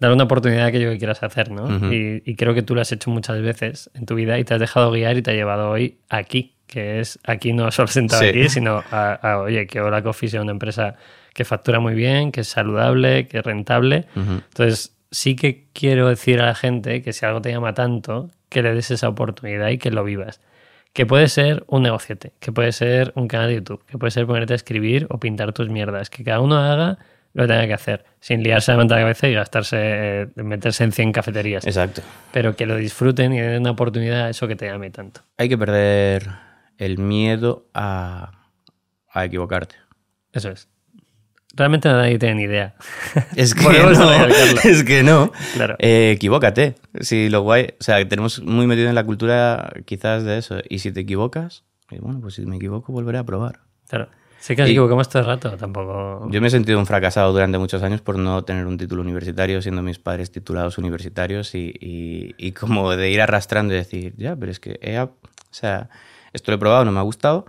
[0.00, 1.92] dar una oportunidad a aquello que quieras hacer, ¿no?
[1.92, 4.54] Y, y creo que tú lo has hecho muchas veces en tu vida y te
[4.54, 8.22] has dejado guiar y te ha llevado hoy aquí, que es aquí no solo sentado
[8.22, 8.28] Sí.
[8.30, 10.96] aquí, sino a, a, oye, que Hola Coffee sea una empresa
[11.34, 14.06] que factura muy bien, que es saludable, que es rentable.
[14.14, 18.62] Entonces, sí que quiero decir a la gente que si algo te llama tanto, que
[18.62, 20.40] le des esa oportunidad y que lo vivas.
[20.92, 24.26] Que puede ser un negociete, que puede ser un canal de YouTube, que puede ser
[24.26, 26.10] ponerte a escribir o pintar tus mierdas.
[26.10, 26.98] Que cada uno haga
[27.32, 30.84] lo que tenga que hacer, sin liarse la manta de cabeza y gastarse, eh, meterse
[30.84, 31.66] en 100 cafeterías.
[31.66, 32.02] Exacto.
[32.30, 35.22] Pero que lo disfruten y den una oportunidad a eso que te llame tanto.
[35.38, 36.28] Hay que perder
[36.76, 38.32] el miedo a,
[39.08, 39.76] a equivocarte.
[40.32, 40.68] Eso es.
[41.54, 42.74] Realmente nadie tiene ni idea.
[43.36, 43.90] Es que no.
[44.64, 45.32] Es que no.
[45.54, 45.76] Claro.
[45.78, 46.76] Eh, equivócate.
[47.00, 50.56] Si lo guay, o sea, tenemos muy metido en la cultura quizás de eso.
[50.68, 53.60] Y si te equivocas, eh, bueno, pues si me equivoco volveré a probar.
[53.88, 54.08] Claro.
[54.40, 56.26] Sé que nos equivocamos todo el rato, tampoco.
[56.30, 59.62] Yo me he sentido un fracasado durante muchos años por no tener un título universitario,
[59.62, 64.34] siendo mis padres titulados universitarios y, y- y como de ir arrastrando y decir, ya,
[64.34, 65.14] pero es que he, o
[65.52, 65.90] sea,
[66.32, 67.46] esto lo he probado, no me ha gustado.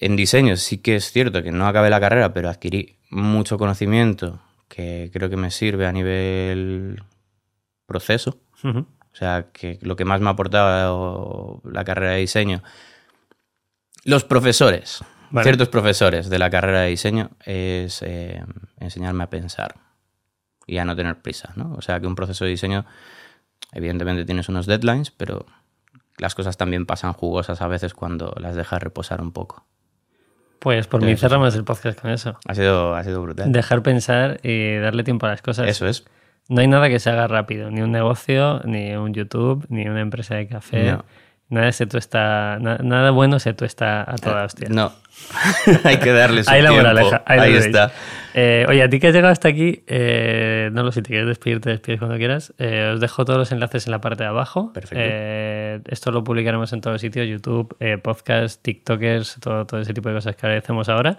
[0.00, 4.40] En diseño sí que es cierto que no acabé la carrera, pero adquirí mucho conocimiento
[4.68, 7.02] que creo que me sirve a nivel
[7.86, 8.38] proceso.
[8.62, 12.62] O sea, que lo que más me ha aportado la carrera de diseño.
[14.04, 15.44] Los profesores, Vale.
[15.44, 18.44] ciertos profesores de la carrera de diseño, es eh,
[18.78, 19.76] enseñarme a pensar
[20.66, 21.74] y a no tener prisa, ¿no?
[21.74, 22.84] O sea, que un proceso de diseño,
[23.72, 25.46] evidentemente tienes unos deadlines, pero
[26.18, 29.64] las cosas también pasan jugosas a veces cuando las dejas reposar un poco.
[30.58, 32.38] Pues por mí Eso cerramos el podcast con eso.
[32.46, 33.52] Ha sido, ha sido brutal.
[33.52, 35.68] Dejar pensar y darle tiempo a las cosas.
[35.68, 36.04] Eso es.
[36.48, 40.00] No hay nada que se haga rápido, ni un negocio, ni un YouTube, ni una
[40.00, 40.92] empresa de café.
[40.92, 41.04] No.
[41.48, 44.68] Nada se tuesta, na- nada bueno se tuesta a toda hostia.
[44.68, 44.92] No,
[45.84, 46.88] hay que darle su Ahí la tiempo.
[46.88, 47.90] moraleja, ahí, Ahí, está.
[48.34, 51.08] Eh, oye, a ti que has llegado hasta aquí, eh, no lo sé, si te
[51.08, 52.52] quieres despedir, te despides cuando quieras.
[52.58, 54.72] Eh, os dejo todos los enlaces en la parte de abajo.
[54.72, 54.96] Perfecto.
[54.98, 59.94] Eh, esto lo publicaremos en todos los sitios, YouTube, eh, podcast, TikTokers, todo, todo ese
[59.94, 61.18] tipo de cosas que hacemos ahora.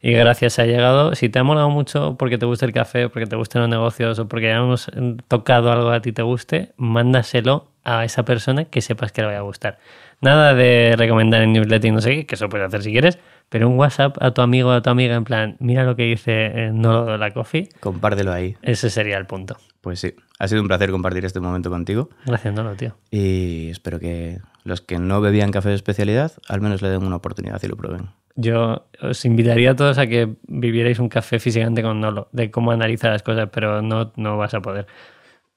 [0.00, 1.14] Y gracias, ha llegado.
[1.14, 4.18] Si te ha molado mucho porque te gusta el café, porque te gustan los negocios
[4.18, 4.90] o porque hemos
[5.28, 9.38] tocado algo a ti te guste, mándaselo a esa persona que sepas que le vaya
[9.38, 9.78] a gustar.
[10.20, 13.18] Nada de recomendar en newsletter y no sé qué, que eso puedes hacer si quieres,
[13.48, 16.04] pero un WhatsApp a tu amigo o a tu amiga en plan, mira lo que
[16.04, 18.56] dice Nolo de la Coffee, Compártelo ahí.
[18.62, 19.56] ese sería el punto.
[19.80, 22.96] Pues sí, ha sido un placer compartir este momento contigo Gracias, Nolo, tío.
[23.10, 27.16] y espero que los que no bebían café de especialidad al menos le den una
[27.16, 28.08] oportunidad y lo prueben.
[28.36, 32.72] Yo os invitaría a todos a que vivierais un café físicamente con Nolo, de cómo
[32.72, 34.86] analiza las cosas, pero no, no vas a poder.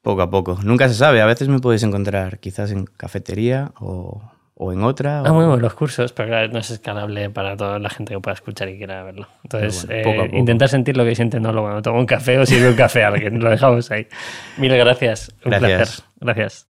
[0.03, 0.59] Poco a poco.
[0.63, 1.21] Nunca se sabe.
[1.21, 4.21] A veces me podéis encontrar quizás en cafetería o,
[4.59, 5.19] o en otra.
[5.19, 8.13] Ah, o- muy bueno, los cursos, pero claro, no es escalable para toda la gente
[8.13, 9.27] que pueda escuchar y quiera verlo.
[9.43, 10.37] Entonces, bueno, poco eh, poco.
[10.37, 13.09] intentar sentir lo que siente Nolo cuando toma un café o sirve un café a
[13.09, 13.39] alguien.
[13.41, 14.07] Lo dejamos ahí.
[14.57, 15.31] Mil gracias.
[15.45, 15.77] Un Gracias.
[15.77, 16.05] placer.
[16.19, 16.67] Gracias.